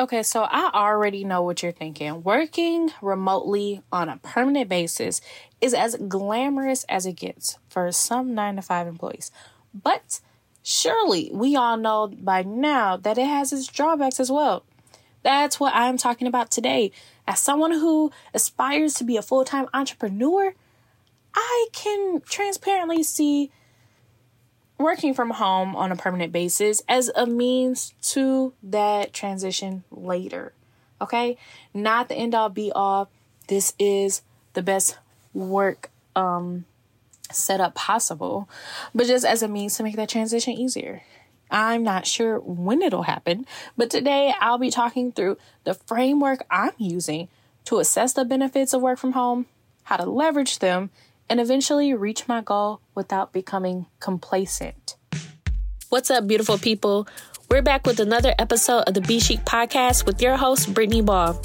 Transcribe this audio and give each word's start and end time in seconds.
Okay, 0.00 0.22
so 0.22 0.44
I 0.44 0.70
already 0.72 1.24
know 1.24 1.42
what 1.42 1.62
you're 1.62 1.72
thinking. 1.72 2.22
Working 2.22 2.90
remotely 3.02 3.82
on 3.92 4.08
a 4.08 4.16
permanent 4.16 4.70
basis 4.70 5.20
is 5.60 5.74
as 5.74 5.94
glamorous 6.08 6.84
as 6.84 7.04
it 7.04 7.16
gets 7.16 7.58
for 7.68 7.92
some 7.92 8.34
nine 8.34 8.56
to 8.56 8.62
five 8.62 8.86
employees. 8.86 9.30
But 9.74 10.20
surely 10.62 11.28
we 11.34 11.54
all 11.54 11.76
know 11.76 12.06
by 12.06 12.44
now 12.44 12.96
that 12.96 13.18
it 13.18 13.26
has 13.26 13.52
its 13.52 13.66
drawbacks 13.66 14.18
as 14.18 14.30
well. 14.30 14.64
That's 15.22 15.60
what 15.60 15.74
I'm 15.74 15.98
talking 15.98 16.26
about 16.26 16.50
today. 16.50 16.92
As 17.28 17.38
someone 17.38 17.72
who 17.72 18.10
aspires 18.32 18.94
to 18.94 19.04
be 19.04 19.18
a 19.18 19.22
full 19.22 19.44
time 19.44 19.68
entrepreneur, 19.74 20.54
I 21.34 21.66
can 21.74 22.22
transparently 22.22 23.02
see 23.02 23.50
working 24.80 25.14
from 25.14 25.30
home 25.30 25.76
on 25.76 25.92
a 25.92 25.96
permanent 25.96 26.32
basis 26.32 26.82
as 26.88 27.10
a 27.14 27.26
means 27.26 27.94
to 28.02 28.52
that 28.62 29.12
transition 29.12 29.84
later. 29.90 30.52
Okay? 31.00 31.36
Not 31.72 32.08
the 32.08 32.14
end 32.14 32.34
all 32.34 32.48
be 32.48 32.72
all. 32.72 33.10
This 33.48 33.74
is 33.78 34.22
the 34.54 34.62
best 34.62 34.98
work 35.32 35.90
um 36.16 36.64
setup 37.30 37.74
possible, 37.74 38.48
but 38.94 39.06
just 39.06 39.24
as 39.24 39.42
a 39.42 39.48
means 39.48 39.76
to 39.76 39.82
make 39.82 39.96
that 39.96 40.08
transition 40.08 40.52
easier. 40.54 41.02
I'm 41.50 41.82
not 41.82 42.06
sure 42.06 42.38
when 42.38 42.82
it'll 42.82 43.02
happen, 43.02 43.44
but 43.76 43.90
today 43.90 44.32
I'll 44.40 44.58
be 44.58 44.70
talking 44.70 45.12
through 45.12 45.36
the 45.64 45.74
framework 45.74 46.44
I'm 46.50 46.72
using 46.78 47.28
to 47.64 47.78
assess 47.78 48.12
the 48.12 48.24
benefits 48.24 48.72
of 48.72 48.82
work 48.82 48.98
from 48.98 49.12
home, 49.12 49.46
how 49.84 49.96
to 49.96 50.08
leverage 50.08 50.60
them, 50.60 50.90
and 51.30 51.40
eventually 51.40 51.94
reach 51.94 52.26
my 52.26 52.42
goal 52.42 52.80
without 52.96 53.32
becoming 53.32 53.86
complacent. 54.00 54.96
What's 55.88 56.10
up, 56.10 56.26
beautiful 56.26 56.58
people? 56.58 57.06
We're 57.48 57.62
back 57.62 57.86
with 57.86 58.00
another 58.00 58.34
episode 58.38 58.82
of 58.82 58.94
the 58.94 59.00
Be 59.00 59.20
Chic 59.20 59.40
Podcast 59.44 60.06
with 60.06 60.20
your 60.20 60.36
host, 60.36 60.74
Brittany 60.74 61.02
Ball. 61.02 61.40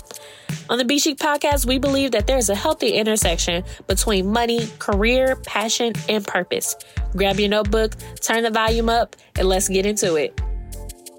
On 0.70 0.80
the 0.80 0.86
Be 0.86 0.98
Chic 0.98 1.18
Podcast, 1.18 1.68
we 1.68 1.78
believe 1.78 2.12
that 2.12 2.26
there's 2.26 2.50
a 2.50 2.56
healthy 2.56 2.90
intersection 2.90 3.64
between 3.88 4.28
money, 4.28 4.68
career, 4.80 5.36
passion, 5.36 5.94
and 6.10 6.26
purpose. 6.26 6.76
Grab 7.16 7.40
your 7.40 7.50
notebook, 7.50 7.96
turn 8.22 8.44
the 8.44 8.52
volume 8.52 8.90
up, 8.90 9.16
and 9.38 9.48
let's 9.48 9.70
get 9.70 9.86
into 9.86 10.16
it. 10.16 10.40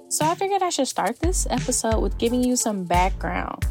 So, 0.08 0.24
I 0.24 0.34
figured 0.34 0.62
I 0.62 0.70
should 0.70 0.88
start 0.88 1.18
this 1.20 1.46
episode 1.50 2.00
with 2.00 2.18
giving 2.18 2.42
you 2.42 2.56
some 2.56 2.84
background. 2.84 3.64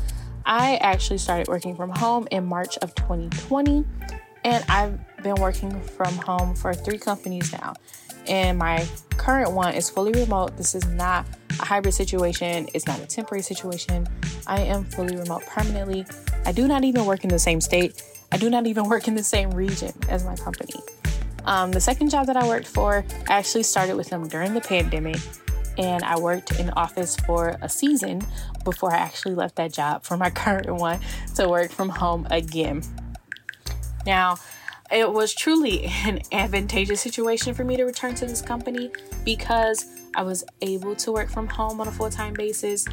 I 0.45 0.75
actually 0.77 1.17
started 1.17 1.47
working 1.47 1.75
from 1.75 1.89
home 1.89 2.27
in 2.29 2.45
March 2.45 2.77
of 2.77 2.93
2020 2.95 3.85
and 4.45 4.63
I've 4.69 4.99
been 5.23 5.35
working 5.35 5.81
from 5.81 6.15
home 6.17 6.55
for 6.55 6.73
three 6.73 6.99
companies 6.99 7.51
now. 7.51 7.73
And 8.27 8.57
my 8.59 8.87
current 9.17 9.51
one 9.51 9.73
is 9.73 9.89
fully 9.89 10.11
remote. 10.11 10.55
This 10.55 10.75
is 10.75 10.85
not 10.85 11.25
a 11.59 11.65
hybrid 11.65 11.95
situation, 11.95 12.69
it's 12.73 12.85
not 12.85 12.99
a 12.99 13.07
temporary 13.07 13.41
situation. 13.41 14.07
I 14.45 14.61
am 14.61 14.85
fully 14.85 15.17
remote 15.17 15.45
permanently. 15.47 16.05
I 16.45 16.51
do 16.51 16.67
not 16.67 16.83
even 16.83 17.05
work 17.05 17.23
in 17.23 17.29
the 17.29 17.39
same 17.39 17.59
state, 17.59 18.03
I 18.31 18.37
do 18.37 18.49
not 18.49 18.67
even 18.67 18.87
work 18.89 19.07
in 19.07 19.15
the 19.15 19.23
same 19.23 19.49
region 19.51 19.93
as 20.09 20.23
my 20.23 20.35
company. 20.35 20.79
Um, 21.45 21.71
the 21.71 21.81
second 21.81 22.09
job 22.09 22.27
that 22.27 22.37
I 22.37 22.47
worked 22.47 22.67
for, 22.67 23.03
I 23.27 23.33
actually 23.33 23.63
started 23.63 23.95
with 23.95 24.09
them 24.09 24.27
during 24.27 24.53
the 24.53 24.61
pandemic, 24.61 25.17
and 25.77 26.03
I 26.03 26.19
worked 26.19 26.59
in 26.59 26.69
office 26.71 27.15
for 27.15 27.57
a 27.61 27.69
season 27.69 28.21
before 28.63 28.93
I 28.93 28.97
actually 28.97 29.35
left 29.35 29.55
that 29.55 29.73
job 29.73 30.03
for 30.03 30.17
my 30.17 30.29
current 30.43 30.69
one 30.69 30.99
to 31.35 31.49
work 31.49 31.71
from 31.71 31.89
home 31.89 32.27
again. 32.29 32.83
Now, 34.05 34.37
it 34.91 35.11
was 35.11 35.33
truly 35.33 35.85
an 36.05 36.21
advantageous 36.31 37.01
situation 37.01 37.53
for 37.53 37.63
me 37.63 37.77
to 37.77 37.83
return 37.83 38.15
to 38.15 38.25
this 38.25 38.41
company 38.41 38.91
because 39.23 39.85
I 40.15 40.23
was 40.23 40.43
able 40.61 40.95
to 40.95 41.11
work 41.11 41.29
from 41.29 41.47
home 41.47 41.81
on 41.81 41.87
a 41.87 41.91
full 41.91 42.09
time 42.09 42.33
basis. 42.33 42.85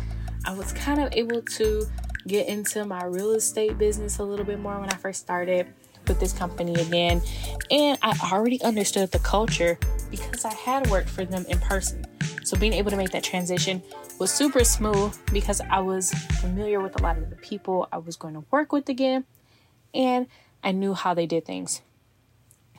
I 0.44 0.54
was 0.54 0.72
kind 0.72 1.00
of 1.00 1.12
able 1.12 1.42
to 1.42 1.86
get 2.26 2.48
into 2.48 2.84
my 2.84 3.04
real 3.04 3.32
estate 3.32 3.78
business 3.78 4.18
a 4.18 4.24
little 4.24 4.44
bit 4.44 4.58
more 4.58 4.78
when 4.78 4.88
I 4.88 4.96
first 4.96 5.20
started 5.20 5.66
with 6.08 6.18
this 6.18 6.32
company 6.32 6.74
again. 6.74 7.22
And 7.70 7.98
I 8.02 8.16
already 8.32 8.60
understood 8.62 9.12
the 9.12 9.18
culture 9.20 9.78
because 10.10 10.44
I 10.44 10.54
had 10.54 10.88
worked 10.90 11.08
for 11.08 11.24
them 11.24 11.44
in 11.48 11.58
person. 11.58 12.04
So 12.44 12.56
being 12.56 12.72
able 12.72 12.90
to 12.90 12.96
make 12.96 13.10
that 13.10 13.22
transition 13.22 13.82
was 14.18 14.32
super 14.32 14.64
smooth 14.64 15.16
because 15.32 15.60
I 15.70 15.78
was 15.78 16.10
familiar 16.40 16.80
with 16.80 16.98
a 16.98 17.02
lot 17.02 17.18
of 17.18 17.30
the 17.30 17.36
people 17.36 17.88
I 17.92 17.98
was 17.98 18.16
going 18.16 18.34
to 18.34 18.44
work 18.50 18.72
with 18.72 18.88
again. 18.88 19.24
And 19.94 20.26
I 20.62 20.72
knew 20.72 20.94
how 20.94 21.14
they 21.14 21.26
did 21.26 21.44
things. 21.44 21.82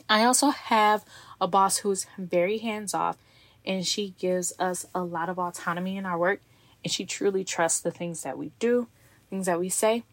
I 0.10 0.24
also 0.24 0.50
have 0.50 1.04
a 1.40 1.48
boss 1.48 1.78
who's 1.78 2.06
very 2.18 2.58
hands 2.60 2.94
off 2.94 3.18
and 3.66 3.86
she 3.86 4.14
gives 4.20 4.54
us 4.60 4.86
a 4.94 5.04
lot 5.04 5.30
of 5.30 5.40
autonomy 5.40 5.98
in 5.98 6.06
our 6.06 6.18
work 6.18 6.42
and 6.84 6.92
she 6.92 7.06
truly 7.06 7.44
trusts 7.44 7.80
the 7.80 7.92
things 7.92 8.24
that 8.24 8.38
we 8.38 8.52
do, 8.60 8.88
things 9.30 9.46
that 9.46 9.60
we 9.60 9.70
say, 9.70 10.04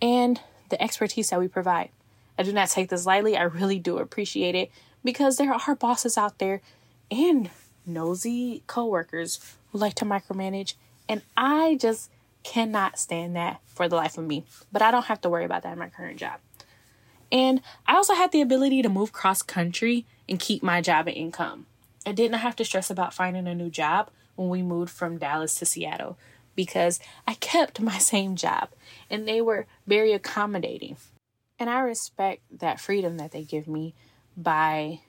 and 0.00 0.40
the 0.70 0.82
expertise 0.82 1.30
that 1.30 1.40
we 1.40 1.48
provide. 1.48 1.90
I 2.38 2.42
do 2.42 2.52
not 2.52 2.70
take 2.70 2.88
this 2.88 3.04
lightly. 3.04 3.36
I 3.36 3.42
really 3.42 3.78
do 3.78 3.98
appreciate 3.98 4.54
it 4.54 4.70
because 5.04 5.36
there 5.36 5.52
are 5.52 5.74
bosses 5.74 6.16
out 6.16 6.38
there 6.38 6.62
and 7.10 7.50
nosy 7.84 8.62
coworkers 8.66 9.38
who 9.72 9.78
like 9.78 9.94
to 9.96 10.04
micromanage 10.04 10.74
and 11.08 11.22
I 11.36 11.76
just 11.80 12.10
cannot 12.42 12.98
stand 12.98 13.36
that 13.36 13.60
for 13.66 13.88
the 13.88 13.96
life 13.96 14.16
of 14.16 14.26
me. 14.26 14.44
But 14.72 14.80
I 14.80 14.90
don't 14.90 15.06
have 15.06 15.20
to 15.22 15.28
worry 15.28 15.44
about 15.44 15.64
that 15.64 15.72
in 15.72 15.78
my 15.78 15.88
current 15.88 16.18
job. 16.18 16.40
And 17.32 17.60
I 17.86 17.96
also 17.96 18.14
had 18.14 18.32
the 18.32 18.40
ability 18.40 18.82
to 18.82 18.88
move 18.88 19.12
cross 19.12 19.42
country 19.42 20.06
and 20.28 20.38
keep 20.38 20.62
my 20.62 20.80
job 20.80 21.06
and 21.06 21.16
income. 21.16 21.66
I 22.06 22.12
didn't 22.12 22.38
have 22.38 22.56
to 22.56 22.64
stress 22.64 22.90
about 22.90 23.14
finding 23.14 23.46
a 23.46 23.54
new 23.54 23.70
job 23.70 24.10
when 24.36 24.48
we 24.48 24.62
moved 24.62 24.92
from 24.92 25.18
Dallas 25.18 25.54
to 25.56 25.66
Seattle 25.66 26.16
because 26.56 26.98
I 27.26 27.34
kept 27.34 27.80
my 27.80 27.98
same 28.12 28.36
job 28.36 28.70
and 29.08 29.26
they 29.26 29.40
were 29.40 29.66
very 29.86 30.12
accommodating. 30.12 30.96
And 31.58 31.68
I 31.68 31.80
respect 31.80 32.42
that 32.50 32.80
freedom 32.80 33.18
that 33.18 33.32
they 33.32 33.42
give 33.42 33.68
me 33.68 33.94
by 34.36 35.00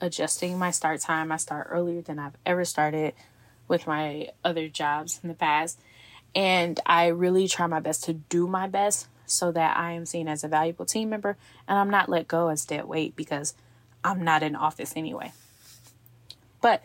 adjusting 0.00 0.58
my 0.58 0.70
start 0.70 1.00
time. 1.00 1.30
I 1.30 1.36
start 1.36 1.68
earlier 1.70 2.00
than 2.00 2.18
I've 2.18 2.36
ever 2.46 2.64
started 2.64 3.12
with 3.68 3.86
my 3.86 4.30
other 4.42 4.68
jobs 4.68 5.20
in 5.22 5.28
the 5.28 5.34
past. 5.34 5.78
And 6.34 6.80
I 6.86 7.08
really 7.08 7.48
try 7.48 7.66
my 7.66 7.80
best 7.80 8.04
to 8.04 8.14
do 8.14 8.46
my 8.46 8.66
best 8.66 9.08
so 9.26 9.52
that 9.52 9.76
I 9.76 9.92
am 9.92 10.06
seen 10.06 10.28
as 10.28 10.44
a 10.44 10.48
valuable 10.48 10.84
team 10.84 11.10
member 11.10 11.36
and 11.66 11.78
I'm 11.78 11.90
not 11.90 12.08
let 12.08 12.28
go 12.28 12.48
as 12.48 12.64
dead 12.64 12.86
weight 12.86 13.16
because 13.16 13.54
I'm 14.02 14.22
not 14.22 14.42
in 14.42 14.54
office 14.54 14.92
anyway. 14.96 15.32
But 16.60 16.82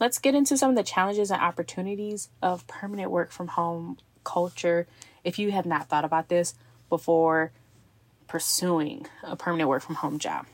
let's 0.00 0.18
get 0.18 0.34
into 0.34 0.56
some 0.56 0.70
of 0.70 0.76
the 0.76 0.82
challenges 0.82 1.30
and 1.30 1.40
opportunities 1.40 2.28
of 2.42 2.66
permanent 2.66 3.10
work 3.10 3.30
from 3.30 3.48
home 3.48 3.98
culture 4.24 4.86
if 5.22 5.38
you 5.38 5.52
have 5.52 5.66
not 5.66 5.88
thought 5.88 6.04
about 6.04 6.28
this 6.28 6.54
before 6.88 7.52
pursuing 8.26 9.06
a 9.22 9.36
permanent 9.36 9.68
work 9.68 9.82
from 9.82 9.96
home 9.96 10.18
job. 10.18 10.46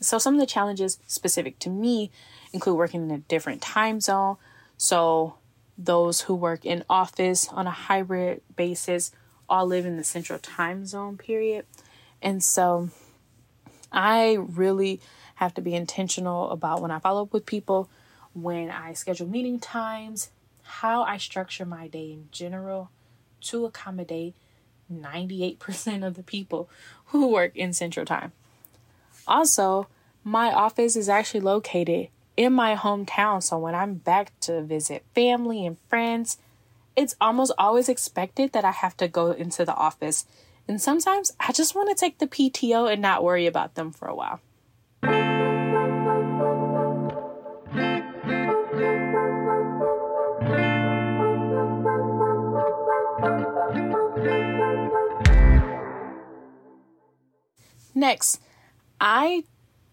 So, 0.00 0.18
some 0.18 0.34
of 0.34 0.40
the 0.40 0.46
challenges 0.46 0.98
specific 1.06 1.58
to 1.60 1.70
me 1.70 2.10
include 2.52 2.76
working 2.76 3.02
in 3.04 3.10
a 3.10 3.18
different 3.18 3.62
time 3.62 4.00
zone. 4.00 4.36
So, 4.76 5.36
those 5.78 6.22
who 6.22 6.34
work 6.34 6.64
in 6.64 6.84
office 6.88 7.48
on 7.48 7.66
a 7.66 7.70
hybrid 7.70 8.42
basis 8.54 9.12
all 9.48 9.66
live 9.66 9.86
in 9.86 9.96
the 9.96 10.04
central 10.04 10.38
time 10.38 10.86
zone 10.86 11.16
period. 11.16 11.66
And 12.22 12.42
so 12.42 12.90
I 13.92 14.34
really 14.34 15.00
have 15.36 15.54
to 15.54 15.60
be 15.60 15.74
intentional 15.74 16.50
about 16.50 16.80
when 16.80 16.90
I 16.90 16.98
follow 16.98 17.22
up 17.22 17.32
with 17.32 17.46
people, 17.46 17.88
when 18.32 18.70
I 18.70 18.92
schedule 18.92 19.28
meeting 19.28 19.58
times, 19.60 20.30
how 20.62 21.02
I 21.02 21.18
structure 21.18 21.66
my 21.66 21.88
day 21.88 22.12
in 22.12 22.28
general 22.32 22.90
to 23.42 23.66
accommodate 23.66 24.34
98% 24.92 26.06
of 26.06 26.14
the 26.14 26.22
people 26.22 26.68
who 27.06 27.28
work 27.28 27.56
in 27.56 27.72
central 27.72 28.06
time. 28.06 28.32
Also, 29.26 29.88
my 30.22 30.52
office 30.52 30.96
is 30.96 31.08
actually 31.08 31.40
located 31.40 32.08
in 32.36 32.52
my 32.52 32.74
hometown, 32.74 33.42
so 33.42 33.58
when 33.58 33.74
I'm 33.74 33.94
back 33.94 34.38
to 34.40 34.62
visit 34.62 35.04
family 35.14 35.64
and 35.64 35.76
friends, 35.88 36.38
it's 36.96 37.16
almost 37.20 37.52
always 37.58 37.88
expected 37.88 38.52
that 38.52 38.64
I 38.64 38.70
have 38.70 38.96
to 38.98 39.08
go 39.08 39.32
into 39.32 39.64
the 39.64 39.74
office. 39.74 40.26
And 40.68 40.80
sometimes 40.80 41.32
I 41.40 41.52
just 41.52 41.74
want 41.74 41.90
to 41.90 41.94
take 41.94 42.18
the 42.18 42.26
PTO 42.26 42.90
and 42.90 43.02
not 43.02 43.22
worry 43.22 43.46
about 43.46 43.74
them 43.74 43.92
for 43.92 44.08
a 44.08 44.14
while. 44.14 44.40
Next, 57.96 58.40
I 59.00 59.44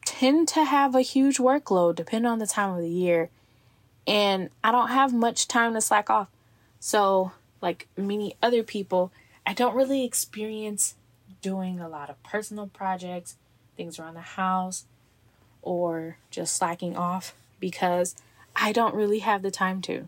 tend 0.06 0.48
to 0.50 0.64
have 0.64 0.96
a 0.96 1.02
huge 1.02 1.38
workload 1.38 1.96
depending 1.96 2.30
on 2.30 2.40
the 2.40 2.48
time 2.48 2.74
of 2.74 2.81
the 2.81 2.90
year, 2.90 3.30
and 4.08 4.50
I 4.64 4.72
don't 4.72 4.90
have 4.90 5.14
much 5.14 5.48
time 5.48 5.75
to 5.75 5.81
slack 5.81 6.10
off. 6.10 6.28
So, 6.83 7.33
like 7.62 7.88
many 7.95 8.36
other 8.42 8.63
people, 8.63 9.12
I 9.45 9.54
don't 9.54 9.75
really 9.75 10.04
experience 10.04 10.95
doing 11.44 11.80
a 11.80 11.88
lot 11.88 12.10
of 12.10 12.22
personal 12.24 12.66
projects, 12.66 13.38
things 13.78 14.00
around 14.00 14.16
the 14.16 14.22
house, 14.22 14.86
or 15.62 16.18
just 16.31 16.57
slacking 16.57 16.98
off 16.98 17.36
because 17.60 18.16
I 18.56 18.72
don't 18.72 18.95
really 18.95 19.19
have 19.19 19.44
the 19.44 19.51
time 19.51 19.81
to. 19.83 20.07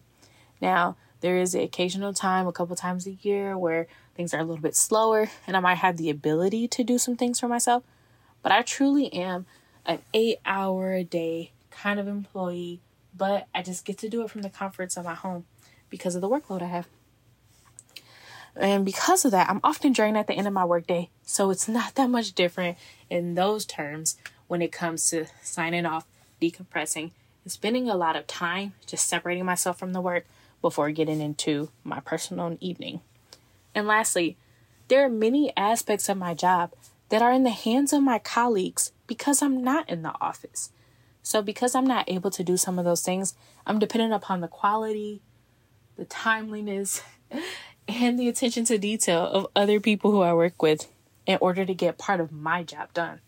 Now, 0.59 0.97
There 1.21 1.37
is 1.37 1.53
the 1.53 1.61
occasional 1.61 2.11
time, 2.11 2.47
a 2.47 2.51
couple 2.51 2.75
times 2.75 3.07
a 3.07 3.11
year, 3.21 3.57
where 3.57 3.87
things 4.13 4.33
are 4.33 4.41
a 4.41 4.43
little 4.43 4.61
bit 4.61 4.75
slower 4.75 5.29
and 5.47 5.55
I 5.55 5.61
might 5.61 5.75
have 5.75 5.95
the 5.95 6.09
ability 6.09 6.67
to 6.67 6.83
do 6.83 6.97
some 6.97 7.15
things 7.15 7.39
for 7.39 7.47
myself. 7.47 7.83
But 8.41 8.51
I 8.51 8.61
truly 8.61 9.13
am 9.13 9.45
an 9.85 9.99
eight 10.13 10.39
hour 10.45 10.91
a 10.91 11.05
day 11.05 11.51
kind 11.71 11.97
of 11.97 12.09
employee, 12.09 12.81
but 13.15 13.47
I 13.55 13.61
just 13.61 13.85
get 13.85 13.97
to 13.99 14.09
do 14.09 14.21
it 14.23 14.31
from 14.31 14.41
the 14.41 14.49
comforts 14.49 14.97
of 14.97 15.05
my 15.05 15.13
home 15.13 15.45
because 15.93 16.15
of 16.15 16.21
the 16.21 16.27
workload 16.27 16.63
I 16.63 16.65
have. 16.65 16.87
And 18.55 18.83
because 18.83 19.25
of 19.25 19.31
that, 19.31 19.47
I'm 19.47 19.59
often 19.63 19.93
drained 19.93 20.17
at 20.17 20.25
the 20.25 20.33
end 20.33 20.47
of 20.47 20.53
my 20.53 20.65
workday. 20.65 21.11
So 21.21 21.51
it's 21.51 21.67
not 21.67 21.93
that 21.93 22.09
much 22.09 22.33
different 22.33 22.79
in 23.11 23.35
those 23.35 23.63
terms 23.63 24.17
when 24.47 24.63
it 24.63 24.71
comes 24.71 25.07
to 25.11 25.27
signing 25.43 25.85
off, 25.85 26.07
decompressing, 26.41 27.11
and 27.43 27.51
spending 27.51 27.87
a 27.87 27.95
lot 27.95 28.15
of 28.15 28.25
time 28.25 28.73
just 28.87 29.07
separating 29.07 29.45
myself 29.45 29.77
from 29.77 29.93
the 29.93 30.01
work 30.01 30.25
before 30.63 30.89
getting 30.89 31.21
into 31.21 31.69
my 31.83 31.99
personal 31.99 32.57
evening. 32.59 33.01
And 33.75 33.85
lastly, 33.85 34.35
there 34.87 35.05
are 35.05 35.09
many 35.09 35.55
aspects 35.55 36.09
of 36.09 36.17
my 36.17 36.33
job 36.33 36.73
that 37.09 37.21
are 37.21 37.31
in 37.31 37.43
the 37.43 37.51
hands 37.51 37.93
of 37.93 38.01
my 38.01 38.17
colleagues 38.17 38.93
because 39.05 39.43
I'm 39.43 39.63
not 39.63 39.87
in 39.87 40.01
the 40.01 40.15
office. 40.19 40.71
So, 41.21 41.43
because 41.43 41.75
I'm 41.75 41.85
not 41.85 42.09
able 42.09 42.31
to 42.31 42.43
do 42.43 42.57
some 42.57 42.79
of 42.79 42.85
those 42.85 43.03
things, 43.03 43.35
I'm 43.67 43.77
dependent 43.77 44.13
upon 44.13 44.41
the 44.41 44.47
quality, 44.47 45.21
the 45.95 46.05
timeliness, 46.05 47.01
and 47.87 48.17
the 48.17 48.27
attention 48.29 48.65
to 48.65 48.77
detail 48.77 49.25
of 49.25 49.47
other 49.55 49.79
people 49.79 50.11
who 50.11 50.21
I 50.21 50.33
work 50.33 50.61
with 50.61 50.87
in 51.25 51.37
order 51.41 51.65
to 51.65 51.73
get 51.73 51.97
part 51.97 52.19
of 52.19 52.31
my 52.31 52.63
job 52.63 52.93
done. 52.93 53.19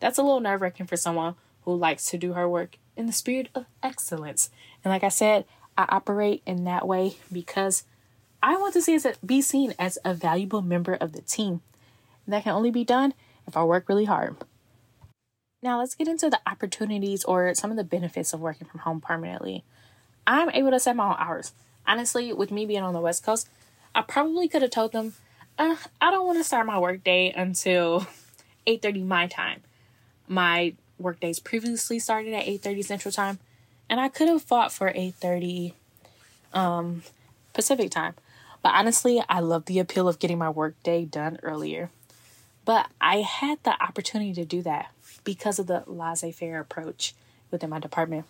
That's 0.00 0.18
a 0.18 0.22
little 0.22 0.40
nerve 0.40 0.60
wracking 0.60 0.86
for 0.86 0.96
someone 0.96 1.36
who 1.62 1.74
likes 1.74 2.06
to 2.06 2.18
do 2.18 2.34
her 2.34 2.48
work 2.48 2.78
in 2.96 3.06
the 3.06 3.12
spirit 3.12 3.48
of 3.54 3.66
excellence. 3.82 4.50
And 4.84 4.92
like 4.92 5.04
I 5.04 5.08
said, 5.08 5.44
I 5.76 5.86
operate 5.88 6.42
in 6.46 6.64
that 6.64 6.86
way 6.86 7.16
because 7.32 7.84
I 8.42 8.56
want 8.56 8.74
to 8.74 8.82
see 8.82 8.94
as 8.94 9.04
a, 9.04 9.14
be 9.24 9.42
seen 9.42 9.74
as 9.78 9.98
a 10.04 10.14
valuable 10.14 10.62
member 10.62 10.94
of 10.94 11.12
the 11.12 11.22
team. 11.22 11.60
And 12.24 12.32
that 12.32 12.44
can 12.44 12.52
only 12.52 12.70
be 12.70 12.84
done 12.84 13.14
if 13.46 13.56
I 13.56 13.64
work 13.64 13.88
really 13.88 14.04
hard. 14.04 14.36
Now 15.62 15.78
let's 15.78 15.94
get 15.94 16.08
into 16.08 16.30
the 16.30 16.40
opportunities 16.46 17.24
or 17.24 17.54
some 17.54 17.70
of 17.70 17.76
the 17.76 17.84
benefits 17.84 18.32
of 18.32 18.40
working 18.40 18.66
from 18.66 18.80
home 18.80 19.00
permanently. 19.00 19.64
I'm 20.26 20.50
able 20.50 20.70
to 20.70 20.80
set 20.80 20.96
my 20.96 21.08
own 21.08 21.16
hours. 21.18 21.52
Honestly, 21.86 22.32
with 22.32 22.50
me 22.50 22.66
being 22.66 22.82
on 22.82 22.94
the 22.94 23.00
West 23.00 23.24
Coast, 23.24 23.48
I 23.94 24.02
probably 24.02 24.48
could 24.48 24.62
have 24.62 24.70
told 24.70 24.92
them, 24.92 25.14
uh, 25.58 25.76
I 26.00 26.10
don't 26.10 26.26
want 26.26 26.38
to 26.38 26.44
start 26.44 26.66
my 26.66 26.78
workday 26.78 27.32
until 27.34 28.06
8:30 28.66 29.06
my 29.06 29.26
time. 29.26 29.62
My 30.28 30.74
workdays 30.98 31.38
previously 31.38 31.98
started 31.98 32.34
at 32.34 32.46
8:30 32.46 32.84
Central 32.84 33.12
Time, 33.12 33.38
and 33.88 34.00
I 34.00 34.08
could 34.08 34.28
have 34.28 34.42
fought 34.42 34.72
for 34.72 34.90
8:30 34.92 35.72
um, 36.52 37.02
Pacific 37.52 37.90
Time. 37.90 38.14
But 38.62 38.74
honestly, 38.74 39.22
I 39.28 39.40
love 39.40 39.66
the 39.66 39.78
appeal 39.78 40.08
of 40.08 40.18
getting 40.18 40.38
my 40.38 40.50
workday 40.50 41.04
done 41.04 41.38
earlier. 41.42 41.90
But 42.64 42.88
I 43.00 43.18
had 43.18 43.62
the 43.62 43.80
opportunity 43.80 44.34
to 44.34 44.44
do 44.44 44.60
that 44.62 44.90
because 45.22 45.60
of 45.60 45.68
the 45.68 45.84
laissez 45.86 46.32
faire 46.32 46.58
approach 46.58 47.14
within 47.50 47.70
my 47.70 47.78
department. 47.78 48.26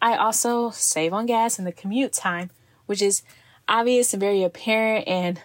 I 0.00 0.16
also 0.16 0.70
save 0.70 1.12
on 1.12 1.26
gas 1.26 1.58
and 1.58 1.66
the 1.66 1.72
commute 1.72 2.12
time, 2.12 2.50
which 2.86 3.02
is 3.02 3.22
obvious 3.68 4.12
and 4.12 4.20
very 4.20 4.42
apparent 4.42 5.06
and 5.08 5.40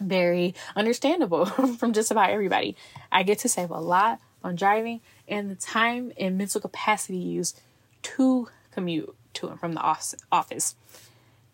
very 0.00 0.54
understandable 0.76 1.46
from 1.78 1.92
just 1.92 2.10
about 2.10 2.30
everybody. 2.30 2.76
I 3.10 3.22
get 3.22 3.38
to 3.40 3.48
save 3.48 3.70
a 3.70 3.80
lot 3.80 4.20
on 4.44 4.54
driving 4.54 5.00
and 5.26 5.50
the 5.50 5.54
time 5.54 6.12
and 6.18 6.38
mental 6.38 6.60
capacity 6.60 7.18
used 7.18 7.60
to 8.02 8.48
commute 8.70 9.14
to 9.34 9.48
and 9.48 9.60
from 9.60 9.74
the 9.74 9.96
office. 10.32 10.74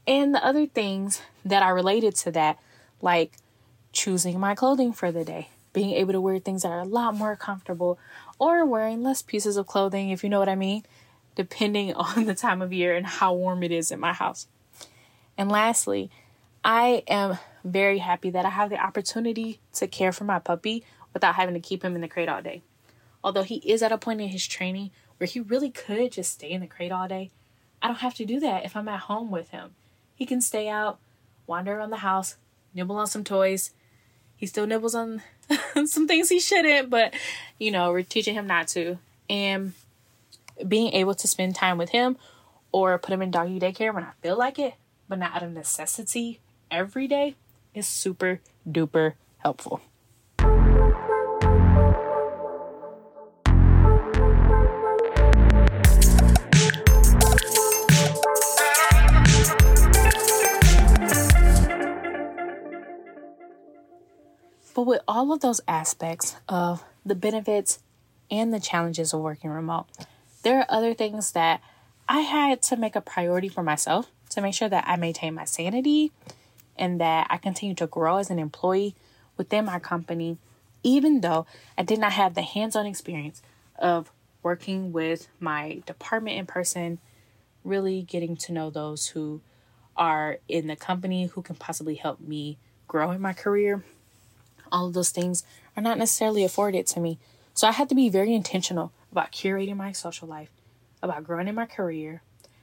And 0.07 0.35
the 0.35 0.45
other 0.45 0.67
things 0.67 1.23
that 1.45 1.63
are 1.63 1.75
related 1.75 2.15
to 2.17 2.31
that, 2.33 2.59
like 3.01 3.33
choosing 3.93 4.39
my 4.39 4.55
clothing 4.55 4.93
for 4.93 5.11
the 5.11 5.25
day, 5.25 5.49
being 5.73 5.93
able 5.93 6.13
to 6.13 6.21
wear 6.21 6.39
things 6.39 6.63
that 6.63 6.69
are 6.69 6.81
a 6.81 6.85
lot 6.85 7.15
more 7.15 7.37
comfortable, 7.37 7.99
or 8.39 8.65
wearing 8.67 9.03
less 9.03 9.23
pieces 9.23 9.57
of 9.57 9.67
clothing, 9.67 10.11
if 10.11 10.23
you 10.23 10.29
know 10.29 10.39
what 10.39 10.49
I 10.49 10.55
mean, 10.55 10.85
depending 11.35 11.93
on 11.95 12.25
the 12.25 12.35
time 12.35 12.63
of 12.63 12.73
year 12.73 12.95
and 12.95 13.07
how 13.07 13.33
warm 13.33 13.63
it 13.63 13.73
is 13.73 13.91
in 13.91 14.01
my 14.01 14.13
house. 14.13 14.47
And 15.37 15.51
lastly, 15.51 16.11
I 16.65 17.03
am 17.09 17.39
very 17.65 17.99
happy 17.99 18.31
that 18.31 18.47
I 18.47 18.51
have 18.51 18.71
the 18.71 18.83
opportunity 18.83 19.61
to 19.75 19.87
care 19.87 20.13
for 20.13 20.25
my 20.25 20.39
puppy 20.39 20.85
without 21.13 21.35
having 21.35 21.55
to 21.55 21.61
keep 21.61 21.85
him 21.85 21.95
in 21.95 22.01
the 22.01 22.09
crate 22.09 22.29
all 22.29 22.43
day. 22.43 22.63
Although 23.23 23.43
he 23.43 23.57
is 23.57 23.83
at 23.83 23.93
a 23.93 23.99
point 23.99 24.21
in 24.21 24.29
his 24.29 24.47
training 24.47 24.91
where 25.17 25.27
he 25.27 25.41
really 25.41 25.71
could 25.71 26.13
just 26.13 26.33
stay 26.33 26.51
in 26.51 26.61
the 26.61 26.67
crate 26.67 26.93
all 26.93 27.09
day, 27.09 27.31
I 27.83 27.89
don't 27.89 27.97
have 27.97 28.15
to 28.15 28.25
do 28.25 28.41
that 28.41 28.65
if 28.65 28.77
I'm 28.77 28.89
at 28.89 29.01
home 29.01 29.31
with 29.31 29.51
him. 29.51 29.75
He 30.15 30.27
can 30.27 30.41
stay 30.41 30.69
out, 30.69 30.99
wander 31.47 31.77
around 31.77 31.91
the 31.91 31.99
house, 31.99 32.37
nibble 32.75 32.97
on 32.97 33.07
some 33.07 33.25
toys. 33.25 33.71
He 34.37 34.47
still 34.47 34.67
nibbles 34.67 34.95
on 34.95 35.23
some 35.87 36.07
things 36.07 36.29
he 36.29 36.41
shouldn't, 36.41 36.91
but 36.91 37.15
you 37.59 37.71
know, 37.71 37.91
we're 37.93 38.03
teaching 38.03 38.35
him 38.35 38.47
not 38.47 38.69
to. 38.69 38.99
And 39.29 39.73
being 40.67 40.93
able 40.93 41.15
to 41.15 41.27
spend 41.27 41.55
time 41.55 41.79
with 41.79 41.91
him 41.91 42.17
or 42.73 42.99
put 42.99 43.13
him 43.13 43.23
in 43.23 43.31
doggy 43.31 43.59
daycare 43.61 43.95
when 43.95 44.05
I 44.05 44.13
feel 44.23 44.37
like 44.37 44.59
it 44.59 44.75
but 45.09 45.19
not 45.19 45.35
out 45.37 45.43
of 45.43 45.53
necessity 45.53 46.41
every 46.71 47.07
day 47.07 47.37
is 47.75 47.87
super 47.87 48.41
duper 48.69 49.15
helpful. 49.39 49.81
But 64.75 64.87
with 64.87 65.03
all 65.07 65.33
of 65.33 65.41
those 65.41 65.61
aspects 65.69 66.35
of 66.49 66.85
the 67.07 67.15
benefits 67.15 67.79
and 68.29 68.53
the 68.53 68.59
challenges 68.59 69.13
of 69.13 69.21
working 69.21 69.51
remote, 69.51 69.87
there 70.45 70.61
are 70.61 70.67
other 70.69 70.95
things 70.95 71.33
that 71.33 71.61
I 72.09 72.21
had 72.21 72.63
to 72.63 72.77
make 72.77 72.95
a 72.95 73.01
priority 73.01 73.49
for 73.49 73.63
myself 73.63 74.11
to 74.31 74.41
make 74.41 74.55
sure 74.55 74.69
that 74.69 74.85
I 74.87 74.97
maintain 74.97 75.35
my 75.35 75.45
sanity 75.45 76.13
and 76.77 77.01
that 77.01 77.27
I 77.31 77.39
continue 77.39 77.75
to 77.77 77.87
grow 77.87 78.19
as 78.19 78.31
an 78.31 78.39
employee 78.39 78.95
within 79.37 79.65
my 79.65 79.79
company, 79.79 80.39
even 80.83 81.23
though 81.23 81.47
I 81.79 81.83
did 81.83 81.99
not 81.99 82.13
have 82.13 82.35
the 82.35 82.43
hands 82.43 82.77
on 82.77 82.87
experience 82.87 83.43
of 83.79 84.13
working 84.43 84.93
with 84.93 85.29
my 85.41 85.83
department 85.87 86.37
in 86.37 86.47
person, 86.47 86.99
really 87.65 88.03
getting 88.03 88.37
to 88.37 88.53
know 88.53 88.71
those 88.71 89.09
who 89.09 89.41
are 89.97 90.39
in 90.49 90.67
the 90.67 90.77
company 90.77 91.27
who 91.27 91.41
can 91.41 91.57
possibly 91.57 91.95
help 91.95 92.21
me 92.21 92.59
grow 92.87 93.13
in 93.13 93.21
my 93.21 93.33
career. 93.33 93.83
All 94.71 94.87
of 94.87 94.93
those 94.93 95.11
things 95.11 95.45
are 95.77 95.83
not 95.83 95.97
necessarily 95.97 96.45
afforded 96.45 96.87
to 96.89 97.01
me. 97.01 97.19
So 97.55 97.67
I 97.69 97.73
had 97.73 97.89
to 97.89 97.95
be 97.95 98.09
very 98.09 98.35
intentional 98.35 98.93
about 99.15 99.31
curating 99.31 99.77
my 99.77 99.93
social 99.93 100.27
life, 100.27 100.51
about 101.01 101.23
growing 101.23 101.47
in 101.47 101.55
my 101.55 101.67
career, 101.67 102.21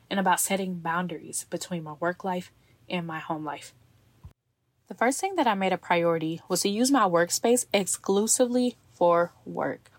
and 0.09 0.19
about 0.19 0.41
setting 0.41 0.75
boundaries 0.75 1.45
between 1.49 1.81
my 1.81 1.93
work 1.93 2.25
life 2.25 2.51
and 2.89 3.07
my 3.07 3.19
home 3.19 3.45
life. 3.45 3.73
The 4.89 4.93
first 4.95 5.21
thing 5.21 5.37
that 5.37 5.47
I 5.47 5.53
made 5.53 5.71
a 5.71 5.77
priority 5.77 6.41
was 6.49 6.63
to 6.63 6.69
use 6.69 6.91
my 6.91 7.07
workspace 7.07 7.65
exclusively 7.73 8.75
for 8.93 9.31
work. 9.45 9.89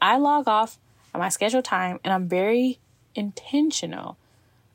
I 0.00 0.16
log 0.16 0.48
off 0.48 0.78
at 1.12 1.20
my 1.20 1.28
scheduled 1.28 1.66
time 1.66 2.00
and 2.02 2.14
I'm 2.14 2.26
very 2.26 2.78
intentional 3.14 4.16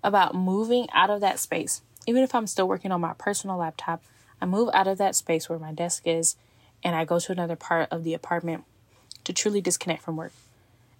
about 0.03 0.35
moving 0.35 0.87
out 0.93 1.09
of 1.09 1.21
that 1.21 1.39
space. 1.39 1.81
Even 2.05 2.21
if 2.21 2.35
I'm 2.35 2.45
still 2.45 2.67
working 2.67 2.91
on 2.91 3.01
my 3.01 3.13
personal 3.17 3.57
laptop, 3.57 4.03
I 4.39 4.45
move 4.45 4.69
out 4.75 4.87
of 4.87 4.99
that 4.99 5.15
space 5.15 5.49
where 5.49 5.57
my 5.57 5.71
desk 5.73 6.03
is 6.05 6.35
and 6.83 6.95
I 6.95 7.03
go 7.03 7.17
to 7.17 7.31
another 7.31 7.55
part 7.55 7.87
of 7.89 8.03
the 8.03 8.13
apartment 8.13 8.65
to 9.23 9.33
truly 9.33 9.61
disconnect 9.61 10.03
from 10.03 10.17
work. 10.17 10.33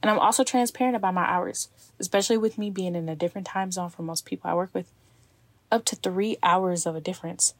And 0.04 0.10
I'm 0.10 0.20
also 0.20 0.44
transparent 0.44 0.98
about 0.98 1.14
my 1.14 1.24
hours, 1.24 1.70
especially 1.98 2.38
with 2.38 2.58
me 2.58 2.70
being 2.70 2.94
in 2.94 3.08
a 3.08 3.16
different 3.16 3.48
time 3.48 3.72
zone 3.72 3.90
from 3.90 4.06
most 4.06 4.26
people 4.26 4.52
I 4.52 4.54
work 4.54 4.72
with, 4.74 4.92
up 5.72 5.86
to 5.86 5.96
three 5.96 6.36
hours 6.44 6.86
of 6.86 6.94
a 6.94 7.02
difference. 7.02 7.54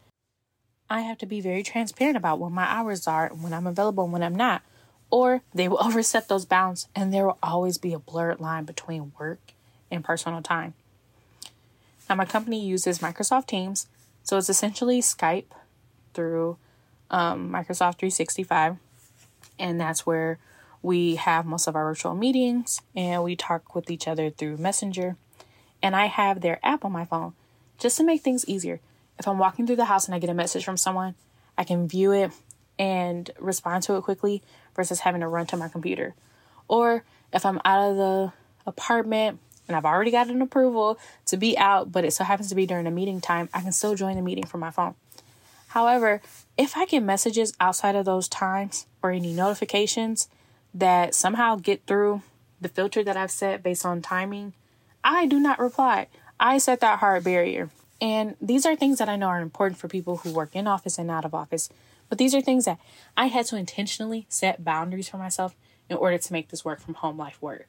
I 0.90 1.02
have 1.02 1.18
to 1.20 1.26
be 1.26 1.40
very 1.40 1.64
transparent 1.64 2.18
about 2.18 2.40
what 2.40 2.52
my 2.52 2.66
hours 2.66 3.08
are, 3.08 3.30
when 3.30 3.54
I'm 3.54 3.66
available 3.66 4.04
and 4.04 4.12
when 4.12 4.22
I'm 4.22 4.36
not, 4.36 4.62
or 5.10 5.42
they 5.54 5.70
will 5.70 5.82
overstep 5.82 6.28
those 6.28 6.44
bounds 6.44 6.90
and 6.94 7.14
there 7.14 7.26
will 7.26 7.38
always 7.42 7.78
be 7.78 7.94
a 7.94 8.00
blurred 8.00 8.42
line 8.42 8.66
between 8.66 9.14
work 9.18 9.54
and 9.90 10.04
personal 10.04 10.42
time. 10.42 10.74
Now, 12.10 12.16
my 12.16 12.26
company 12.26 12.60
uses 12.60 13.00
Microsoft 13.00 13.48
Teams, 13.48 13.88
so 14.22 14.38
it's 14.38 14.50
essentially 14.50 15.00
Skype 15.00 15.46
through 16.14 16.58
um, 17.10 17.50
Microsoft 17.50 18.00
365, 18.00 18.76
and 19.58 19.80
that's 19.80 20.06
where 20.06 20.40
we 20.84 21.16
have 21.16 21.46
most 21.46 21.66
of 21.66 21.76
our 21.76 21.86
virtual 21.86 22.14
meetings 22.14 22.82
and 22.96 23.24
we 23.24 23.36
talk 23.36 23.74
with 23.74 23.90
each 23.90 24.08
other 24.08 24.30
through 24.30 24.58
Messenger. 24.58 25.16
And 25.82 25.96
I 25.96 26.06
have 26.06 26.42
their 26.42 26.60
app 26.62 26.86
on 26.86 26.92
my 26.92 27.06
phone 27.06 27.34
just 27.80 27.98
to 27.98 28.04
make 28.04 28.22
things 28.22 28.46
easier. 28.48 28.80
If 29.18 29.28
I'm 29.28 29.40
walking 29.40 29.66
through 29.66 29.78
the 29.78 29.86
house 29.86 30.06
and 30.06 30.14
I 30.14 30.20
get 30.20 30.30
a 30.30 30.34
message 30.34 30.66
from 30.66 30.78
someone, 30.78 31.16
I 31.58 31.64
can 31.64 31.88
view 31.88 32.12
it 32.12 32.32
and 32.78 33.30
respond 33.40 33.84
to 33.84 33.96
it 33.96 34.04
quickly 34.04 34.44
versus 34.76 35.00
having 35.00 35.22
to 35.22 35.28
run 35.28 35.46
to 35.48 35.58
my 35.58 35.70
computer. 35.70 36.16
Or 36.68 37.04
if 37.32 37.46
I'm 37.46 37.62
out 37.64 37.92
of 37.92 37.98
the 37.98 38.34
apartment 38.66 39.40
and 39.68 39.78
I've 39.78 39.86
already 39.86 40.12
got 40.12 40.28
an 40.28 40.42
approval 40.42 41.00
to 41.28 41.38
be 41.38 41.58
out, 41.58 41.92
but 41.92 42.04
it 42.04 42.12
so 42.12 42.26
happens 42.26 42.50
to 42.50 42.56
be 42.56 42.66
during 42.66 42.88
a 42.88 42.92
meeting 42.92 43.22
time, 43.22 43.48
I 43.54 43.62
can 43.62 43.72
still 43.72 43.96
join 43.96 44.16
the 44.16 44.22
meeting 44.22 44.46
from 44.46 44.60
my 44.60 44.72
phone. 44.72 44.96
However, 45.70 46.22
if 46.58 46.76
I 46.76 46.86
get 46.86 47.02
messages 47.04 47.54
outside 47.60 47.96
of 47.96 48.06
those 48.06 48.28
times 48.28 48.86
or 49.02 49.12
any 49.12 49.34
notifications 49.34 50.28
that 50.74 51.14
somehow 51.14 51.56
get 51.56 51.86
through 51.86 52.22
the 52.60 52.70
filter 52.70 53.04
that 53.04 53.18
I've 53.18 53.32
set 53.32 53.64
based 53.64 53.86
on 53.86 54.02
timing, 54.02 54.54
I 55.04 55.26
do 55.26 55.40
not 55.40 55.60
reply. 55.60 56.08
I 56.40 56.58
set 56.58 56.80
that 56.80 57.00
hard 57.00 57.24
barrier. 57.24 57.70
And 58.02 58.36
these 58.42 58.66
are 58.66 58.76
things 58.76 58.98
that 59.00 59.10
I 59.10 59.16
know 59.16 59.28
are 59.28 59.42
important 59.42 59.80
for 59.80 59.88
people 59.88 60.18
who 60.18 60.34
work 60.34 60.56
in 60.56 60.68
office 60.68 60.98
and 60.98 61.10
out 61.10 61.26
of 61.26 61.34
office. 61.34 61.70
But 62.10 62.18
these 62.18 62.36
are 62.36 62.42
things 62.42 62.66
that 62.66 62.80
I 63.16 63.28
had 63.28 63.46
to 63.48 63.56
intentionally 63.56 64.26
set 64.30 64.64
boundaries 64.64 65.10
for 65.10 65.18
myself 65.18 65.56
in 65.90 65.98
order 65.98 66.18
to 66.18 66.34
make 66.34 66.50
this 66.50 66.66
work 66.66 66.82
from 66.82 66.96
home 66.96 67.18
life 67.18 67.42
work. 67.42 67.68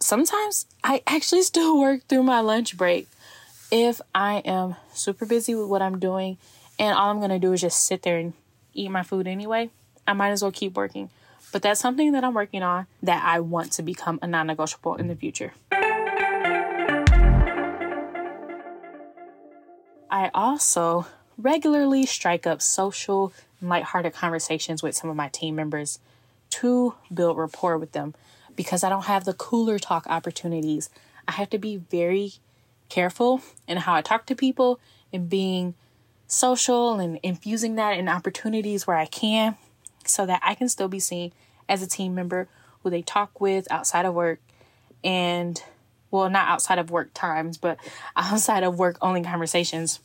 Sometimes 0.00 0.66
I 0.82 1.02
actually 1.06 1.42
still 1.42 1.78
work 1.78 2.06
through 2.08 2.22
my 2.22 2.40
lunch 2.40 2.76
break 2.76 3.08
if 3.70 4.00
I 4.14 4.38
am 4.38 4.76
super 4.92 5.26
busy 5.26 5.54
with 5.54 5.68
what 5.68 5.82
I'm 5.82 5.98
doing 5.98 6.38
and 6.78 6.96
all 6.96 7.10
I'm 7.10 7.18
going 7.18 7.30
to 7.30 7.38
do 7.38 7.52
is 7.52 7.60
just 7.60 7.86
sit 7.86 8.02
there 8.02 8.18
and 8.18 8.32
eat 8.72 8.90
my 8.90 9.02
food 9.02 9.26
anyway. 9.26 9.70
I 10.06 10.14
might 10.14 10.30
as 10.30 10.42
well 10.42 10.50
keep 10.50 10.74
working. 10.74 11.10
But 11.52 11.62
that's 11.62 11.80
something 11.80 12.12
that 12.12 12.22
I'm 12.24 12.34
working 12.34 12.62
on 12.62 12.86
that 13.02 13.24
I 13.24 13.40
want 13.40 13.72
to 13.72 13.82
become 13.82 14.18
a 14.22 14.26
non 14.26 14.46
negotiable 14.46 14.94
in 14.96 15.08
the 15.08 15.16
future. 15.16 15.52
I 20.12 20.30
also 20.34 21.06
regularly 21.38 22.04
strike 22.06 22.46
up 22.46 22.60
social 22.60 23.32
lighthearted 23.62 24.12
conversations 24.12 24.82
with 24.82 24.96
some 24.96 25.10
of 25.10 25.16
my 25.16 25.28
team 25.28 25.54
members 25.54 25.98
to 26.50 26.94
build 27.12 27.36
rapport 27.38 27.78
with 27.78 27.92
them 27.92 28.14
because 28.56 28.82
I 28.82 28.88
don't 28.88 29.04
have 29.04 29.24
the 29.24 29.32
cooler 29.32 29.78
talk 29.78 30.06
opportunities. 30.08 30.90
I 31.28 31.32
have 31.32 31.50
to 31.50 31.58
be 31.58 31.76
very 31.76 32.32
careful 32.88 33.40
in 33.68 33.78
how 33.78 33.94
I 33.94 34.02
talk 34.02 34.26
to 34.26 34.34
people 34.34 34.80
and 35.12 35.28
being 35.28 35.74
social 36.26 36.98
and 36.98 37.18
infusing 37.22 37.76
that 37.76 37.98
in 37.98 38.08
opportunities 38.08 38.86
where 38.86 38.96
I 38.96 39.06
can 39.06 39.56
so 40.06 40.26
that 40.26 40.40
I 40.44 40.54
can 40.54 40.68
still 40.68 40.88
be 40.88 41.00
seen 41.00 41.32
as 41.68 41.82
a 41.82 41.86
team 41.86 42.14
member 42.14 42.48
who 42.82 42.90
they 42.90 43.02
talk 43.02 43.40
with 43.40 43.70
outside 43.70 44.04
of 44.04 44.14
work 44.14 44.40
and 45.02 45.62
well 46.10 46.28
not 46.28 46.48
outside 46.48 46.78
of 46.78 46.90
work 46.90 47.10
times 47.14 47.56
but 47.56 47.78
outside 48.16 48.64
of 48.64 48.78
work 48.78 48.96
only 49.00 49.22
conversations 49.22 50.00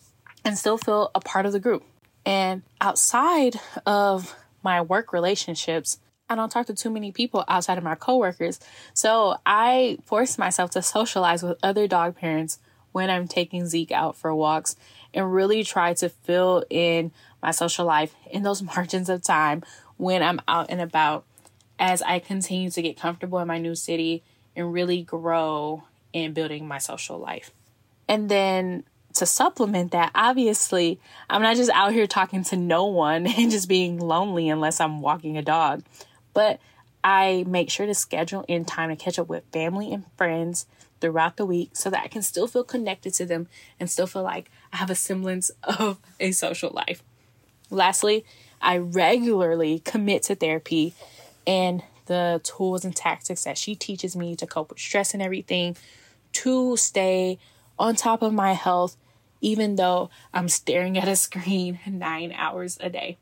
and 0.45 0.57
still 0.57 0.77
feel 0.77 1.11
a 1.15 1.19
part 1.19 1.45
of 1.45 1.51
the 1.51 1.59
group. 1.59 1.83
And 2.25 2.61
outside 2.79 3.59
of 3.85 4.35
my 4.63 4.81
work 4.81 5.11
relationships, 5.11 5.99
I 6.29 6.35
don't 6.35 6.49
talk 6.49 6.67
to 6.67 6.73
too 6.73 6.89
many 6.89 7.11
people 7.11 7.43
outside 7.47 7.77
of 7.77 7.83
my 7.83 7.95
coworkers. 7.95 8.59
So 8.93 9.37
I 9.45 9.97
force 10.05 10.37
myself 10.37 10.71
to 10.71 10.81
socialize 10.81 11.43
with 11.43 11.57
other 11.61 11.87
dog 11.87 12.15
parents 12.15 12.59
when 12.91 13.09
I'm 13.09 13.27
taking 13.27 13.65
Zeke 13.67 13.91
out 13.91 14.15
for 14.15 14.33
walks 14.33 14.75
and 15.13 15.33
really 15.33 15.63
try 15.63 15.93
to 15.95 16.09
fill 16.09 16.63
in 16.69 17.11
my 17.45 17.51
social 17.51 17.85
life 17.85 18.13
in 18.31 18.43
those 18.43 18.61
margins 18.75 19.07
of 19.07 19.21
time 19.21 19.63
when 19.97 20.23
I'm 20.23 20.41
out 20.47 20.67
and 20.69 20.81
about 20.81 21.25
as 21.77 22.01
I 22.01 22.19
continue 22.19 22.69
to 22.71 22.81
get 22.81 22.97
comfortable 22.97 23.39
in 23.39 23.47
my 23.47 23.59
new 23.59 23.75
city 23.75 24.23
and 24.55 24.73
really 24.73 25.03
grow 25.03 25.83
in 26.11 26.33
building 26.33 26.67
my 26.67 26.79
social 26.79 27.19
life. 27.19 27.51
And 28.07 28.29
then 28.29 28.83
to 29.15 29.25
supplement 29.25 29.91
that, 29.91 30.11
obviously, 30.15 30.99
I'm 31.29 31.41
not 31.41 31.55
just 31.55 31.71
out 31.71 31.93
here 31.93 32.07
talking 32.07 32.43
to 32.45 32.57
no 32.57 32.85
one 32.85 33.27
and 33.37 33.51
just 33.51 33.69
being 33.69 33.99
lonely 33.99 34.49
unless 34.49 34.79
I'm 34.79 35.01
walking 35.01 35.37
a 35.37 35.41
dog, 35.41 35.83
but 36.33 36.59
I 37.03 37.43
make 37.47 37.69
sure 37.69 37.85
to 37.85 37.93
schedule 37.93 38.43
in 38.47 38.65
time 38.65 38.89
to 38.89 38.95
catch 38.95 39.19
up 39.19 39.27
with 39.27 39.43
family 39.51 39.93
and 39.93 40.05
friends 40.17 40.65
throughout 41.01 41.37
the 41.37 41.45
week 41.45 41.71
so 41.73 41.89
that 41.89 42.03
I 42.03 42.07
can 42.07 42.23
still 42.23 42.47
feel 42.47 42.63
connected 42.63 43.13
to 43.15 43.25
them 43.25 43.47
and 43.79 43.89
still 43.89 44.07
feel 44.07 44.23
like 44.23 44.49
I 44.73 44.77
have 44.77 44.89
a 44.89 44.95
semblance 44.95 45.51
of 45.63 45.99
a 46.19 46.31
social 46.31 46.71
life. 46.71 47.03
Lastly, 47.69 48.25
I 48.61 48.77
regularly 48.77 49.79
commit 49.79 50.23
to 50.23 50.35
therapy 50.35 50.93
and 51.45 51.83
the 52.05 52.41
tools 52.43 52.85
and 52.85 52.95
tactics 52.95 53.43
that 53.43 53.57
she 53.57 53.75
teaches 53.75 54.15
me 54.15 54.35
to 54.35 54.45
cope 54.45 54.69
with 54.69 54.79
stress 54.79 55.13
and 55.13 55.21
everything 55.21 55.75
to 56.33 56.77
stay 56.77 57.39
on 57.77 57.95
top 57.95 58.21
of 58.21 58.33
my 58.33 58.53
health 58.53 58.97
even 59.41 59.75
though 59.75 60.09
I'm 60.33 60.49
staring 60.49 60.97
at 60.97 61.07
a 61.07 61.15
screen 61.15 61.79
nine 61.85 62.31
hours 62.31 62.77
a 62.81 62.89
day. 62.89 63.17